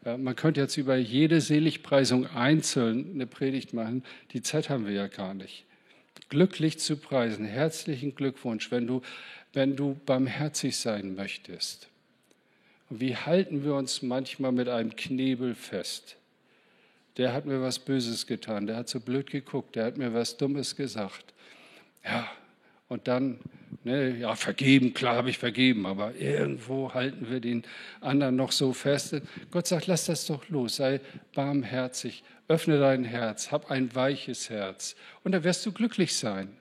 Man 0.06 0.36
könnte 0.36 0.60
jetzt 0.60 0.76
über 0.76 0.96
jede 0.96 1.40
Seligpreisung 1.40 2.26
einzeln 2.28 3.12
eine 3.14 3.26
Predigt 3.26 3.72
machen. 3.72 4.04
Die 4.32 4.40
Zeit 4.40 4.70
haben 4.70 4.86
wir 4.86 4.92
ja 4.92 5.08
gar 5.08 5.34
nicht 5.34 5.66
glücklich 6.28 6.78
zu 6.78 6.96
preisen. 6.96 7.44
Herzlichen 7.44 8.14
Glückwunsch, 8.14 8.70
wenn 8.70 8.86
du, 8.86 9.02
wenn 9.52 9.76
du 9.76 9.98
barmherzig 10.06 10.76
sein 10.76 11.14
möchtest. 11.14 11.88
Und 12.88 13.00
wie 13.00 13.16
halten 13.16 13.64
wir 13.64 13.74
uns 13.74 14.02
manchmal 14.02 14.52
mit 14.52 14.68
einem 14.68 14.94
Knebel 14.94 15.54
fest? 15.54 16.16
Der 17.16 17.32
hat 17.32 17.46
mir 17.46 17.62
was 17.62 17.78
Böses 17.78 18.26
getan, 18.26 18.66
der 18.66 18.76
hat 18.76 18.88
so 18.88 19.00
blöd 19.00 19.30
geguckt, 19.30 19.74
der 19.74 19.86
hat 19.86 19.96
mir 19.96 20.12
was 20.12 20.36
Dummes 20.36 20.76
gesagt. 20.76 21.32
Ja, 22.04 22.30
und 22.88 23.08
dann, 23.08 23.40
ne, 23.84 24.16
ja, 24.16 24.34
vergeben, 24.34 24.94
klar 24.94 25.16
habe 25.16 25.30
ich 25.30 25.38
vergeben, 25.38 25.86
aber 25.86 26.14
irgendwo 26.16 26.94
halten 26.94 27.30
wir 27.30 27.40
den 27.40 27.64
anderen 28.00 28.36
noch 28.36 28.52
so 28.52 28.72
fest. 28.72 29.20
Gott 29.50 29.66
sagt, 29.66 29.86
lass 29.86 30.06
das 30.06 30.26
doch 30.26 30.48
los, 30.48 30.76
sei 30.76 31.00
barmherzig, 31.34 32.22
öffne 32.48 32.78
dein 32.78 33.04
Herz, 33.04 33.50
hab 33.50 33.70
ein 33.70 33.94
weiches 33.94 34.50
Herz 34.50 34.94
und 35.24 35.32
da 35.32 35.42
wirst 35.44 35.66
du 35.66 35.72
glücklich 35.72 36.16
sein. 36.16 36.56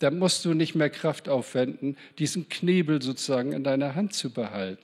Da 0.00 0.10
musst 0.10 0.44
du 0.44 0.52
nicht 0.52 0.74
mehr 0.74 0.90
Kraft 0.90 1.28
aufwenden, 1.28 1.96
diesen 2.18 2.48
Knebel 2.48 3.00
sozusagen 3.00 3.52
in 3.52 3.62
deiner 3.62 3.94
Hand 3.94 4.14
zu 4.14 4.30
behalten. 4.30 4.82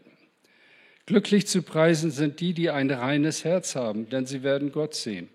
Glücklich 1.07 1.49
zu 1.49 1.63
preisen 1.63 2.13
sind 2.13 2.39
die, 2.39 2.53
die 2.53 2.71
ein 2.71 2.89
reines 2.91 3.43
Herz 3.43 3.75
haben, 3.75 4.09
denn 4.11 4.27
sie 4.27 4.45
werden 4.45 4.71
Gott 4.71 4.95
sehen. 4.95 5.29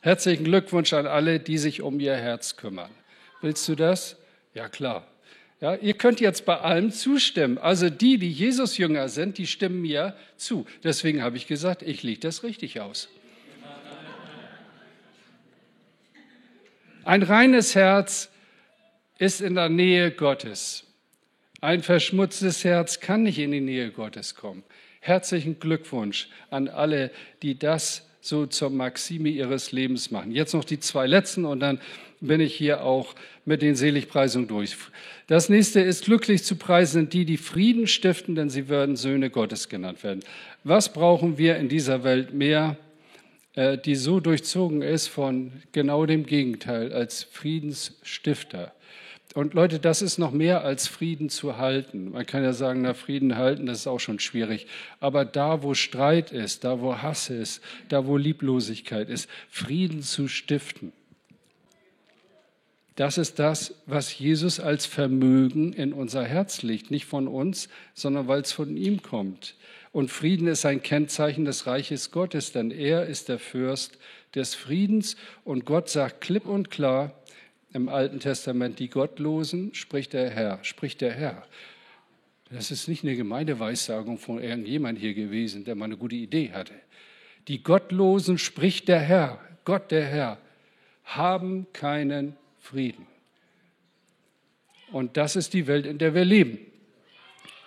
Herzlichen 0.00 0.44
Glückwunsch 0.44 0.92
an 0.92 1.08
alle, 1.08 1.40
die 1.40 1.58
sich 1.58 1.82
um 1.82 1.98
ihr 1.98 2.14
Herz 2.14 2.56
kümmern. 2.56 2.90
Willst 3.40 3.68
du 3.68 3.74
das? 3.74 4.16
Ja, 4.54 4.68
klar. 4.68 5.06
Ja, 5.60 5.74
ihr 5.74 5.94
könnt 5.94 6.20
jetzt 6.20 6.44
bei 6.44 6.58
allem 6.58 6.92
zustimmen. 6.92 7.58
Also 7.58 7.90
die, 7.90 8.18
die 8.18 8.30
Jesus-Jünger 8.30 9.08
sind, 9.08 9.38
die 9.38 9.46
stimmen 9.46 9.82
mir 9.82 10.14
zu. 10.36 10.66
Deswegen 10.84 11.22
habe 11.22 11.36
ich 11.36 11.46
gesagt, 11.46 11.82
ich 11.82 12.02
lege 12.02 12.20
das 12.20 12.44
richtig 12.44 12.80
aus. 12.80 13.08
Ein 17.04 17.22
reines 17.22 17.74
Herz 17.74 18.30
ist 19.18 19.40
in 19.40 19.54
der 19.54 19.68
Nähe 19.68 20.10
Gottes. 20.10 20.84
Ein 21.60 21.82
verschmutztes 21.82 22.64
Herz 22.64 23.00
kann 23.00 23.24
nicht 23.24 23.38
in 23.38 23.50
die 23.50 23.60
Nähe 23.60 23.90
Gottes 23.90 24.36
kommen. 24.36 24.62
Herzlichen 25.00 25.58
Glückwunsch 25.58 26.28
an 26.50 26.68
alle, 26.68 27.10
die 27.42 27.58
das 27.58 28.06
so 28.20 28.46
zur 28.46 28.70
Maxime 28.70 29.28
ihres 29.28 29.72
Lebens 29.72 30.10
machen. 30.10 30.30
Jetzt 30.30 30.54
noch 30.54 30.64
die 30.64 30.78
zwei 30.78 31.06
letzten 31.06 31.46
und 31.46 31.60
dann 31.60 31.80
bin 32.20 32.40
ich 32.40 32.54
hier 32.54 32.82
auch 32.82 33.14
mit 33.44 33.62
den 33.62 33.76
Seligpreisungen 33.76 34.48
durch. 34.48 34.76
Das 35.26 35.48
nächste 35.48 35.80
ist, 35.80 36.04
glücklich 36.04 36.44
zu 36.44 36.56
preisen 36.56 37.08
die, 37.08 37.24
die 37.24 37.36
Frieden 37.36 37.86
stiften, 37.86 38.34
denn 38.34 38.50
sie 38.50 38.68
werden 38.68 38.96
Söhne 38.96 39.30
Gottes 39.30 39.68
genannt 39.68 40.02
werden. 40.02 40.20
Was 40.64 40.92
brauchen 40.92 41.38
wir 41.38 41.56
in 41.56 41.68
dieser 41.68 42.02
Welt 42.04 42.34
mehr, 42.34 42.76
äh, 43.54 43.78
die 43.78 43.94
so 43.94 44.20
durchzogen 44.20 44.82
ist 44.82 45.08
von 45.08 45.52
genau 45.72 46.06
dem 46.06 46.26
Gegenteil 46.26 46.92
als 46.92 47.24
Friedensstifter? 47.24 48.72
Und 49.34 49.54
Leute, 49.54 49.78
das 49.78 50.02
ist 50.02 50.18
noch 50.18 50.32
mehr 50.32 50.64
als 50.64 50.88
Frieden 50.88 51.28
zu 51.28 51.58
halten. 51.58 52.10
Man 52.12 52.26
kann 52.26 52.42
ja 52.42 52.52
sagen, 52.52 52.82
na, 52.82 52.94
Frieden 52.94 53.36
halten, 53.36 53.66
das 53.66 53.80
ist 53.80 53.86
auch 53.86 54.00
schon 54.00 54.18
schwierig. 54.18 54.66
Aber 55.00 55.24
da, 55.24 55.62
wo 55.62 55.74
Streit 55.74 56.32
ist, 56.32 56.64
da, 56.64 56.80
wo 56.80 56.96
Hass 56.96 57.28
ist, 57.28 57.62
da, 57.88 58.06
wo 58.06 58.16
Lieblosigkeit 58.16 59.08
ist, 59.08 59.28
Frieden 59.50 60.02
zu 60.02 60.28
stiften. 60.28 60.92
Das 62.98 63.16
ist 63.16 63.38
das, 63.38 63.76
was 63.86 64.18
Jesus 64.18 64.58
als 64.58 64.84
Vermögen 64.84 65.72
in 65.72 65.92
unser 65.92 66.24
Herz 66.24 66.62
legt. 66.62 66.90
Nicht 66.90 67.06
von 67.06 67.28
uns, 67.28 67.68
sondern 67.94 68.26
weil 68.26 68.40
es 68.40 68.50
von 68.50 68.76
ihm 68.76 69.02
kommt. 69.02 69.54
Und 69.92 70.10
Frieden 70.10 70.48
ist 70.48 70.66
ein 70.66 70.82
Kennzeichen 70.82 71.44
des 71.44 71.68
Reiches 71.68 72.10
Gottes, 72.10 72.50
denn 72.50 72.72
er 72.72 73.06
ist 73.06 73.28
der 73.28 73.38
Fürst 73.38 73.98
des 74.34 74.56
Friedens. 74.56 75.14
Und 75.44 75.64
Gott 75.64 75.88
sagt 75.88 76.22
klipp 76.22 76.44
und 76.46 76.72
klar 76.72 77.14
im 77.72 77.88
Alten 77.88 78.18
Testament, 78.18 78.80
die 78.80 78.90
Gottlosen 78.90 79.76
spricht 79.76 80.12
der 80.12 80.30
Herr, 80.30 80.58
spricht 80.62 81.00
der 81.00 81.12
Herr. 81.12 81.46
Das 82.50 82.72
ist 82.72 82.88
nicht 82.88 83.04
eine 83.04 83.14
Gemeindeweissagung 83.14 84.18
von 84.18 84.42
irgendjemand 84.42 84.98
hier 84.98 85.14
gewesen, 85.14 85.62
der 85.62 85.76
mal 85.76 85.84
eine 85.84 85.98
gute 85.98 86.16
Idee 86.16 86.50
hatte. 86.52 86.74
Die 87.46 87.62
Gottlosen 87.62 88.38
spricht 88.38 88.88
der 88.88 88.98
Herr, 88.98 89.38
Gott 89.64 89.92
der 89.92 90.04
Herr, 90.04 90.38
haben 91.04 91.68
keinen 91.72 92.34
Frieden. 92.68 93.06
Und 94.92 95.16
das 95.16 95.36
ist 95.36 95.54
die 95.54 95.66
Welt, 95.66 95.86
in 95.86 95.96
der 95.96 96.12
wir 96.14 96.26
leben. 96.26 96.58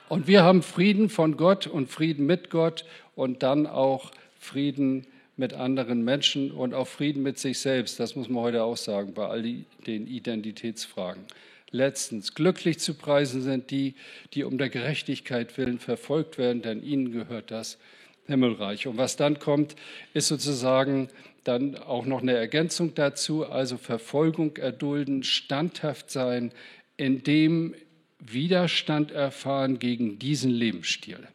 Und 0.10 0.28
wir 0.28 0.44
haben 0.44 0.62
Frieden 0.62 1.10
von 1.10 1.38
Gott 1.38 1.66
und 1.66 1.90
Frieden 1.90 2.28
mit 2.28 2.52
Gott 2.52 2.86
und 3.16 3.42
dann 3.42 3.66
auch 3.66 4.12
Frieden 4.40 5.08
mit 5.38 5.54
anderen 5.54 6.04
Menschen 6.04 6.52
und 6.52 6.76
auch 6.76 6.88
Frieden 6.88 7.24
mit 7.24 7.40
sich 7.40 7.58
selbst. 7.60 8.00
Das 8.00 8.16
muss 8.16 8.30
man 8.30 8.44
heute 8.44 8.64
auch 8.64 8.78
sagen 8.78 9.16
bei 9.16 9.26
all 9.26 9.42
den 9.42 10.06
Identitätsfragen. 10.06 11.24
Letztens, 11.72 12.36
glücklich 12.36 12.78
zu 12.78 12.94
preisen 12.94 13.42
sind 13.42 13.72
die, 13.72 13.96
die 14.34 14.44
um 14.44 14.60
der 14.60 14.70
Gerechtigkeit 14.70 15.58
willen 15.58 15.80
verfolgt 15.80 16.38
werden, 16.38 16.62
denn 16.62 16.84
ihnen 16.84 17.12
gehört 17.12 17.50
das 17.50 17.80
Himmelreich. 18.28 18.86
Und 18.86 18.98
was 18.98 19.16
dann 19.16 19.40
kommt, 19.40 19.76
ist 20.14 20.28
sozusagen 20.28 21.10
dann 21.44 21.76
auch 21.76 22.06
noch 22.06 22.22
eine 22.22 22.34
Ergänzung 22.34 22.94
dazu, 22.96 23.46
also 23.46 23.78
Verfolgung 23.78 24.58
erdulden, 24.58 25.24
standhaft 25.24 26.12
sein, 26.12 26.52
in 26.98 27.24
dem 27.24 27.74
Widerstand 28.20 29.12
erfahren 29.12 29.80
gegen 29.80 30.20
diesen 30.20 30.52
Lebensstil. 30.52 31.28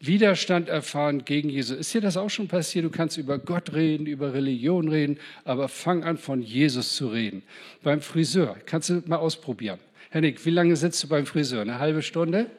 Widerstand 0.00 0.68
erfahren 0.68 1.24
gegen 1.24 1.48
Jesus. 1.48 1.78
Ist 1.78 1.94
dir 1.94 2.00
das 2.00 2.16
auch 2.16 2.30
schon 2.30 2.48
passiert? 2.48 2.84
Du 2.84 2.90
kannst 2.90 3.18
über 3.18 3.38
Gott 3.38 3.72
reden, 3.72 4.06
über 4.06 4.34
Religion 4.34 4.88
reden, 4.88 5.18
aber 5.44 5.68
fang 5.68 6.02
an, 6.02 6.16
von 6.16 6.42
Jesus 6.42 6.96
zu 6.96 7.08
reden. 7.08 7.44
Beim 7.84 8.00
Friseur, 8.00 8.56
kannst 8.66 8.88
du 8.88 9.02
mal 9.06 9.18
ausprobieren. 9.18 9.78
Henning, 10.10 10.36
wie 10.42 10.50
lange 10.50 10.74
sitzt 10.74 11.04
du 11.04 11.08
beim 11.08 11.24
Friseur? 11.24 11.62
Eine 11.62 11.78
halbe 11.78 12.02
Stunde? 12.02 12.50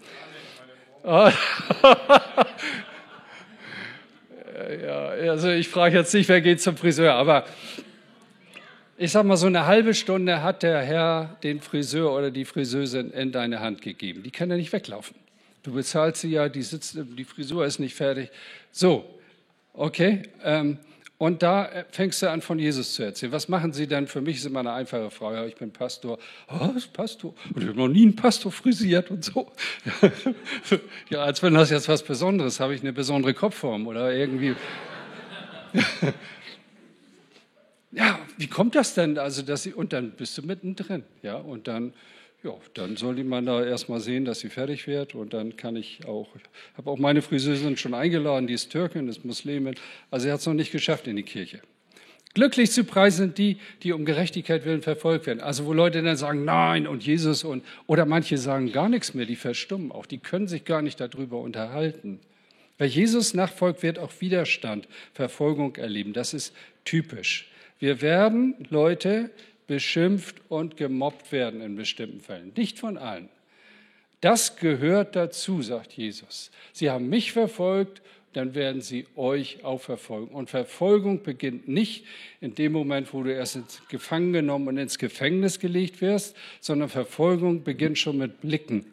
Oh. 1.04 1.30
ja, 4.84 5.08
also 5.32 5.50
ich 5.50 5.68
frage 5.68 5.98
jetzt 5.98 6.14
nicht, 6.14 6.30
wer 6.30 6.42
geht 6.42 6.62
zum 6.62 6.78
Friseur, 6.78 7.14
aber 7.14 7.46
ich 8.98 9.12
sag 9.12 9.26
mal, 9.26 9.38
so 9.38 9.48
eine 9.48 9.66
halbe 9.66 9.94
Stunde 9.94 10.44
hat 10.44 10.64
der 10.64 10.82
Herr 10.82 11.38
den 11.44 11.60
Friseur 11.60 12.14
oder 12.14 12.32
die 12.32 12.46
Friseurin 12.46 13.12
in 13.12 13.32
deine 13.32 13.60
Hand 13.60 13.82
gegeben. 13.82 14.24
Die 14.24 14.32
kann 14.32 14.50
ja 14.50 14.56
nicht 14.56 14.72
weglaufen. 14.72 15.16
Du 15.64 15.74
bezahlst 15.74 16.22
sie 16.22 16.30
ja, 16.30 16.50
die, 16.50 16.62
sitzt, 16.62 16.98
die 16.98 17.24
Frisur 17.24 17.66
ist 17.66 17.80
nicht 17.80 17.96
fertig. 17.96 18.30
So, 18.72 19.20
okay. 19.74 20.24
Ähm, 20.44 20.78
und 21.24 21.42
da 21.42 21.86
fängst 21.90 22.22
du 22.22 22.30
an, 22.30 22.42
von 22.42 22.60
Jesus 22.60 22.96
zu 22.96 23.04
erzählen. 23.04 23.32
Was 23.32 23.48
machen 23.48 23.72
Sie 23.72 23.88
denn? 23.88 24.08
Für 24.08 24.20
mich 24.20 24.40
ist 24.40 24.46
immer 24.46 24.60
eine 24.60 24.74
einfache 24.74 25.10
Frage. 25.10 25.48
Ich 25.48 25.56
bin 25.56 25.72
Pastor. 25.72 26.20
Was, 26.50 26.86
Pastor? 26.86 27.34
Und 27.56 27.62
ich 27.62 27.70
habe 27.70 27.78
noch 27.78 27.88
nie 27.88 28.02
einen 28.02 28.18
Pastor 28.18 28.52
frisiert 28.52 29.10
und 29.10 29.24
so. 29.24 29.50
ja, 31.10 31.24
als 31.24 31.42
wenn 31.42 31.54
das 31.54 31.70
jetzt 31.70 31.88
was 31.88 32.04
Besonderes, 32.04 32.60
habe 32.60 32.76
ich 32.76 32.82
eine 32.82 32.92
besondere 32.92 33.34
Kopfform 33.34 33.88
oder 33.88 34.14
irgendwie. 34.14 34.54
ja, 37.94 38.20
wie 38.36 38.48
kommt 38.48 38.76
das 38.76 38.94
denn? 38.94 39.18
Also, 39.18 39.44
dass 39.44 39.64
sie, 39.64 39.74
und 39.74 39.94
dann 39.94 40.12
bist 40.12 40.38
du 40.38 40.42
mittendrin, 40.42 41.06
ja, 41.22 41.36
und 41.36 41.70
dann 41.70 41.94
ja, 42.44 42.54
dann 42.74 42.98
soll 42.98 43.16
die 43.16 43.24
man 43.24 43.46
da 43.46 43.64
erstmal 43.66 44.02
sehen, 44.02 44.26
dass 44.26 44.40
sie 44.40 44.50
fertig 44.50 44.86
wird. 44.86 45.16
Und 45.16 45.34
dann 45.34 45.56
kann 45.56 45.76
ich 45.76 46.06
auch, 46.06 46.28
ich 46.36 46.78
habe 46.78 46.90
auch 46.90 46.98
meine 46.98 47.22
Friseurin 47.22 47.78
schon 47.78 47.94
eingeladen, 47.94 48.48
die 48.48 48.54
ist 48.54 48.72
Türkin, 48.72 49.08
ist 49.08 49.24
Muslimin. 49.24 49.76
Also 50.12 50.26
sie 50.26 50.32
hat 50.32 50.42
es 50.42 50.46
noch 50.46 50.54
nicht 50.54 50.72
geschafft 50.72 51.08
in 51.08 51.16
die 51.16 51.24
Kirche. 51.24 51.62
Glücklich 52.34 52.72
zu 52.72 52.84
preisen 52.84 53.18
sind 53.28 53.38
die, 53.38 53.58
die 53.84 53.94
um 53.94 54.06
Gerechtigkeit 54.06 54.66
willen 54.66 54.82
verfolgt 54.82 55.28
werden. 55.28 55.40
Also 55.40 55.66
wo 55.66 55.74
Leute 55.74 56.02
dann 56.02 56.18
sagen, 56.18 56.44
nein 56.44 56.88
und 56.88 57.06
Jesus 57.06 57.44
und, 57.44 57.64
oder 57.86 58.06
manche 58.06 58.38
sagen 58.38 58.72
gar 58.72 58.90
nichts 58.90 59.14
mehr, 59.14 59.28
die 59.28 59.36
verstummen 59.36 59.92
auch, 59.92 60.08
die 60.08 60.18
können 60.18 60.48
sich 60.48 60.66
gar 60.66 60.82
nicht 60.82 61.00
darüber 61.00 61.40
unterhalten. 61.40 62.20
Wer 62.80 62.88
Jesus 62.88 63.36
nachfolgt, 63.36 63.84
wird 63.84 64.00
auch 64.00 64.12
Widerstand, 64.20 64.88
Verfolgung 65.14 65.76
erleben. 65.76 66.14
Das 66.14 66.34
ist 66.34 66.56
typisch. 66.86 67.50
Wir 67.80 68.02
werden 68.02 68.56
Leute, 68.70 69.30
beschimpft 69.68 70.36
und 70.50 70.78
gemobbt 70.78 71.32
werden 71.32 71.62
in 71.62 71.76
bestimmten 71.76 72.22
Fällen. 72.22 72.52
Nicht 72.56 72.80
von 72.80 72.98
allen. 72.98 73.30
Das 74.22 74.56
gehört 74.56 75.16
dazu, 75.16 75.62
sagt 75.62 75.94
Jesus. 75.94 76.50
Sie 76.72 76.90
haben 76.90 77.10
mich 77.10 77.34
verfolgt, 77.34 78.02
dann 78.34 78.56
werden 78.56 78.82
sie 78.82 79.06
euch 79.16 79.64
auch 79.64 79.82
verfolgen. 79.82 80.34
Und 80.34 80.50
Verfolgung 80.50 81.24
beginnt 81.24 81.68
nicht 81.68 82.06
in 82.42 82.56
dem 82.56 82.72
Moment, 82.72 83.14
wo 83.14 83.24
du 83.24 83.34
erst 83.34 83.60
gefangen 83.90 84.34
genommen 84.34 84.68
und 84.68 84.78
ins 84.78 84.98
Gefängnis 84.98 85.60
gelegt 85.60 86.02
wirst, 86.02 86.36
sondern 86.60 86.90
Verfolgung 86.90 87.64
beginnt 87.64 88.00
schon 88.00 88.18
mit 88.18 88.42
Blicken, 88.42 88.86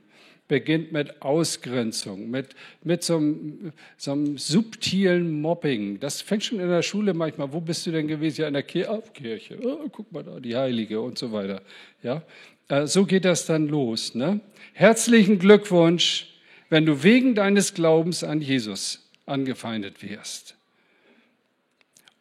beginnt 0.51 0.91
mit 0.91 1.23
Ausgrenzung, 1.23 2.29
mit, 2.29 2.57
mit 2.83 3.05
so, 3.05 3.19
einem, 3.19 3.73
so 3.97 4.11
einem 4.11 4.37
subtilen 4.37 5.41
Mobbing. 5.41 6.01
Das 6.01 6.21
fängt 6.21 6.43
schon 6.43 6.59
in 6.59 6.69
der 6.69 6.83
Schule 6.83 7.15
manchmal. 7.15 7.53
Wo 7.53 7.61
bist 7.61 7.87
du 7.87 7.93
denn 7.93 8.09
gewesen? 8.09 8.41
Ja, 8.41 8.49
in 8.49 8.55
der 8.55 8.65
Kirche. 8.65 9.59
Oh, 9.63 9.89
guck 9.93 10.11
mal 10.11 10.25
da, 10.25 10.41
die 10.41 10.57
Heilige 10.57 11.01
und 11.01 11.17
so 11.17 11.31
weiter. 11.31 11.63
Ja, 12.03 12.23
äh, 12.69 12.89
so 12.89 13.07
geht 13.07 13.25
das 13.25 13.47
dann 13.47 13.69
los. 13.69 14.17
Ne? 14.17 14.41
Herzlichen 14.73 15.39
Glückwunsch, 15.39 16.27
wenn 16.69 16.85
du 16.85 17.05
wegen 17.05 17.37
deines 17.37 17.73
Glaubens 17.73 18.25
an 18.25 18.41
Jesus 18.41 19.09
angefeindet 19.27 20.03
wirst. 20.03 20.57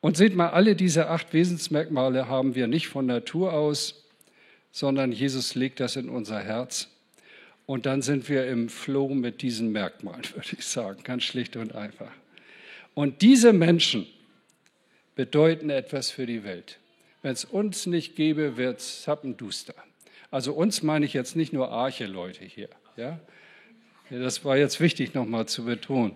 Und 0.02 0.18
seht 0.18 0.36
mal, 0.36 0.50
alle 0.50 0.76
diese 0.76 1.10
acht 1.10 1.34
Wesensmerkmale 1.34 2.28
haben 2.28 2.54
wir 2.54 2.68
nicht 2.68 2.90
von 2.90 3.08
Natur 3.08 3.54
aus, 3.54 4.06
sondern 4.72 5.12
Jesus 5.12 5.56
legt 5.56 5.80
das 5.80 5.96
in 5.96 6.10
unser 6.10 6.40
Herz. 6.40 6.90
Und 7.70 7.86
dann 7.86 8.02
sind 8.02 8.30
wir 8.30 8.48
im 8.48 8.68
Flow 8.68 9.10
mit 9.10 9.44
diesen 9.44 9.72
Merkmalen, 9.72 10.24
würde 10.34 10.48
ich 10.58 10.66
sagen, 10.66 11.04
ganz 11.04 11.22
schlicht 11.22 11.56
und 11.56 11.76
einfach. 11.76 12.12
Und 12.96 13.22
diese 13.22 13.54
Menschen 13.54 14.08
bedeuten 15.14 15.70
etwas 15.70 16.10
für 16.10 16.26
die 16.26 16.44
Welt. 16.44 16.80
Wenn 17.22 17.34
es 17.34 17.46
uns 17.46 17.86
nicht 17.86 18.16
gäbe, 18.16 18.58
wird 18.58 18.80
es 18.80 19.04
zappenduster. 19.04 19.76
Also 20.32 20.54
uns 20.54 20.82
meine 20.82 21.06
ich 21.06 21.14
jetzt 21.14 21.36
nicht 21.36 21.54
nur 21.54 21.70
Arche-Leute 21.70 22.44
hier. 22.44 22.70
Ja? 22.98 23.20
Das 24.10 24.44
war 24.44 24.58
jetzt 24.58 24.80
wichtig 24.80 25.14
nochmal 25.14 25.46
zu 25.46 25.66
betonen. 25.66 26.16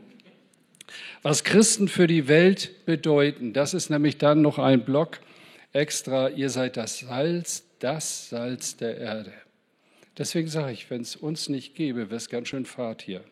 Was 1.22 1.44
Christen 1.44 1.88
für 1.88 2.08
die 2.08 2.28
Welt 2.28 2.84
bedeuten, 2.88 3.54
das 3.54 3.76
ist 3.76 3.92
nämlich 3.92 4.18
dann 4.18 4.42
noch 4.42 4.58
ein 4.58 4.84
Block 4.84 5.20
extra. 5.72 6.30
Ihr 6.30 6.50
seid 6.50 6.78
das 6.78 6.98
Salz, 6.98 7.64
das 7.78 8.30
Salz 8.30 8.76
der 8.76 8.98
Erde. 8.98 9.34
Deswegen 10.18 10.48
sage 10.48 10.74
ich, 10.74 10.90
wenn 10.90 11.02
es 11.02 11.16
uns 11.16 11.50
nicht 11.50 11.76
gäbe, 11.76 12.10
wäre 12.10 12.16
es 12.16 12.30
ganz 12.30 12.48
schön 12.48 12.66
Fahrt 12.66 13.02
hier. 13.02 13.24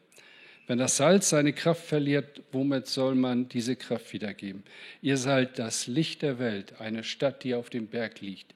Wenn 0.68 0.78
das 0.78 0.98
Salz 0.98 1.30
seine 1.30 1.54
Kraft 1.54 1.86
verliert, 1.86 2.42
womit 2.52 2.88
soll 2.88 3.16
man 3.16 3.50
diese 3.50 3.76
Kraft 3.76 4.14
wiedergeben? 4.14 4.64
Ihr 5.02 5.18
seid 5.18 5.60
das 5.60 5.88
Licht 5.88 6.22
der 6.22 6.40
Welt, 6.40 6.80
eine 6.80 7.04
Stadt, 7.04 7.44
die 7.44 7.56
auf 7.56 7.70
dem 7.70 7.88
Berg 7.88 8.22
liegt. 8.22 8.56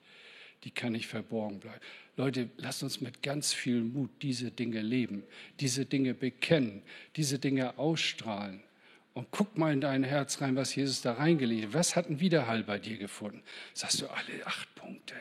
Die 0.63 0.71
kann 0.71 0.93
nicht 0.93 1.07
verborgen 1.07 1.59
bleiben. 1.59 1.81
Leute, 2.17 2.49
lasst 2.57 2.83
uns 2.83 3.01
mit 3.01 3.21
ganz 3.21 3.53
viel 3.53 3.81
Mut 3.81 4.09
diese 4.21 4.49
Dinge 4.49 4.81
leben, 4.81 5.23
diese 5.59 5.85
Dinge 5.85 6.13
bekennen, 6.13 6.81
diese 7.17 7.39
Dinge 7.39 7.77
ausstrahlen. 7.77 8.61
Und 9.13 9.27
guck 9.31 9.57
mal 9.57 9.73
in 9.73 9.81
dein 9.81 10.03
Herz 10.03 10.41
rein, 10.41 10.55
was 10.55 10.75
Jesus 10.75 11.01
da 11.01 11.13
reingelegt 11.13 11.67
hat. 11.67 11.73
Was 11.73 11.95
hat 11.95 12.09
ein 12.09 12.19
Widerhall 12.19 12.63
bei 12.63 12.79
dir 12.79 12.97
gefunden? 12.97 13.41
Sagst 13.73 14.01
du 14.01 14.07
alle 14.07 14.45
acht 14.45 14.73
Punkte. 14.75 15.15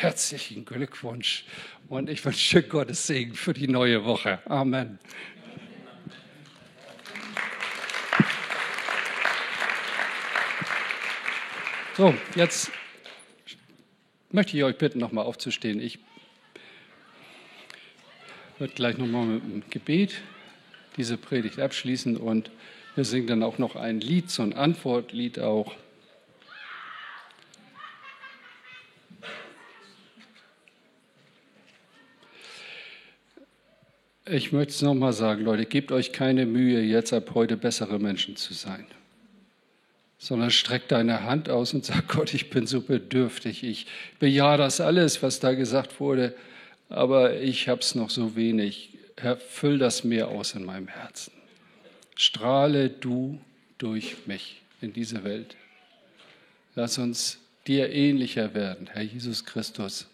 Herzlichen 0.00 0.64
Glückwunsch 0.64 1.44
und 1.88 2.08
ich 2.08 2.24
wünsche 2.24 2.62
Gottes 2.62 3.08
Segen 3.08 3.34
für 3.34 3.52
die 3.52 3.66
neue 3.66 4.04
Woche. 4.04 4.38
Amen. 4.44 5.00
So, 11.96 12.14
jetzt 12.36 12.70
möchte 14.30 14.56
ich 14.56 14.62
euch 14.62 14.78
bitten, 14.78 15.00
nochmal 15.00 15.24
aufzustehen. 15.24 15.80
Ich 15.80 15.98
werde 18.60 18.74
gleich 18.74 18.98
nochmal 18.98 19.26
mit 19.26 19.42
dem 19.42 19.68
Gebet 19.68 20.22
diese 20.96 21.16
Predigt 21.16 21.58
abschließen 21.58 22.16
und 22.16 22.52
wir 22.94 23.04
singen 23.04 23.26
dann 23.26 23.42
auch 23.42 23.58
noch 23.58 23.74
ein 23.74 23.98
Lied, 23.98 24.30
so 24.30 24.44
ein 24.44 24.52
Antwortlied 24.52 25.40
auch. 25.40 25.74
Ich 34.30 34.52
möchte 34.52 34.72
es 34.72 34.82
nochmal 34.82 35.14
sagen, 35.14 35.44
Leute, 35.44 35.64
gebt 35.64 35.90
euch 35.90 36.12
keine 36.12 36.44
Mühe, 36.44 36.82
jetzt 36.82 37.12
ab 37.12 37.30
heute 37.34 37.56
bessere 37.56 37.98
Menschen 37.98 38.36
zu 38.36 38.52
sein, 38.52 38.84
sondern 40.18 40.50
streckt 40.50 40.92
deine 40.92 41.24
Hand 41.24 41.48
aus 41.48 41.72
und 41.72 41.84
sag 41.84 42.08
Gott, 42.14 42.34
ich 42.34 42.50
bin 42.50 42.66
so 42.66 42.82
bedürftig, 42.82 43.64
ich 43.64 43.86
bejahe 44.18 44.58
das 44.58 44.80
alles, 44.80 45.22
was 45.22 45.40
da 45.40 45.54
gesagt 45.54 45.98
wurde, 46.00 46.34
aber 46.90 47.40
ich 47.40 47.68
habe 47.68 47.80
es 47.80 47.94
noch 47.94 48.10
so 48.10 48.36
wenig. 48.36 48.90
Herr, 49.16 49.36
füll 49.36 49.78
das 49.78 50.04
mehr 50.04 50.28
aus 50.28 50.54
in 50.54 50.64
meinem 50.64 50.88
Herzen. 50.88 51.32
Strahle 52.14 52.90
du 52.90 53.40
durch 53.78 54.26
mich 54.26 54.62
in 54.80 54.92
diese 54.92 55.24
Welt. 55.24 55.56
Lass 56.74 56.98
uns 56.98 57.38
dir 57.66 57.90
ähnlicher 57.90 58.54
werden, 58.54 58.88
Herr 58.92 59.02
Jesus 59.02 59.44
Christus. 59.44 60.06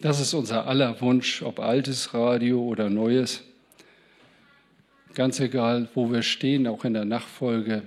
Das 0.00 0.20
ist 0.20 0.34
unser 0.34 0.66
aller 0.66 1.00
Wunsch, 1.00 1.42
ob 1.42 1.60
altes 1.60 2.14
Radio 2.14 2.60
oder 2.60 2.90
neues. 2.90 3.42
Ganz 5.14 5.38
egal, 5.38 5.88
wo 5.94 6.10
wir 6.10 6.22
stehen, 6.22 6.66
auch 6.66 6.84
in 6.84 6.94
der 6.94 7.04
Nachfolge. 7.04 7.82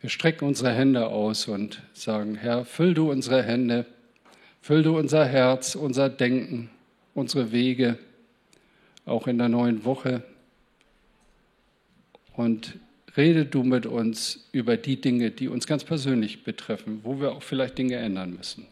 Wir 0.00 0.10
strecken 0.10 0.46
unsere 0.46 0.72
Hände 0.72 1.06
aus 1.08 1.46
und 1.46 1.82
sagen, 1.92 2.34
Herr, 2.34 2.64
füll 2.64 2.94
du 2.94 3.10
unsere 3.10 3.42
Hände, 3.42 3.86
füll 4.62 4.82
du 4.82 4.96
unser 4.98 5.26
Herz, 5.26 5.74
unser 5.74 6.08
Denken, 6.08 6.70
unsere 7.14 7.52
Wege, 7.52 7.98
auch 9.04 9.26
in 9.26 9.36
der 9.36 9.50
neuen 9.50 9.84
Woche. 9.84 10.22
Und 12.34 12.78
rede 13.18 13.44
du 13.44 13.62
mit 13.62 13.84
uns 13.84 14.48
über 14.52 14.78
die 14.78 14.98
Dinge, 15.00 15.30
die 15.30 15.48
uns 15.48 15.66
ganz 15.66 15.84
persönlich 15.84 16.42
betreffen, 16.42 17.00
wo 17.02 17.20
wir 17.20 17.32
auch 17.32 17.42
vielleicht 17.42 17.76
Dinge 17.76 17.96
ändern 17.96 18.34
müssen 18.34 18.66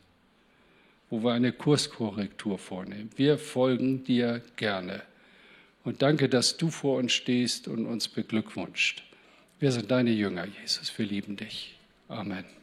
wo 1.10 1.22
wir 1.24 1.32
eine 1.32 1.52
Kurskorrektur 1.52 2.58
vornehmen. 2.58 3.10
Wir 3.16 3.36
folgen 3.36 4.04
dir 4.04 4.42
gerne. 4.56 5.02
Und 5.84 6.02
danke, 6.02 6.28
dass 6.28 6.56
du 6.56 6.70
vor 6.70 6.98
uns 6.98 7.12
stehst 7.12 7.68
und 7.68 7.86
uns 7.86 8.08
beglückwünscht. 8.08 9.02
Wir 9.58 9.72
sind 9.72 9.90
deine 9.90 10.10
Jünger, 10.10 10.46
Jesus. 10.46 10.96
Wir 10.98 11.06
lieben 11.06 11.36
dich. 11.36 11.78
Amen. 12.08 12.59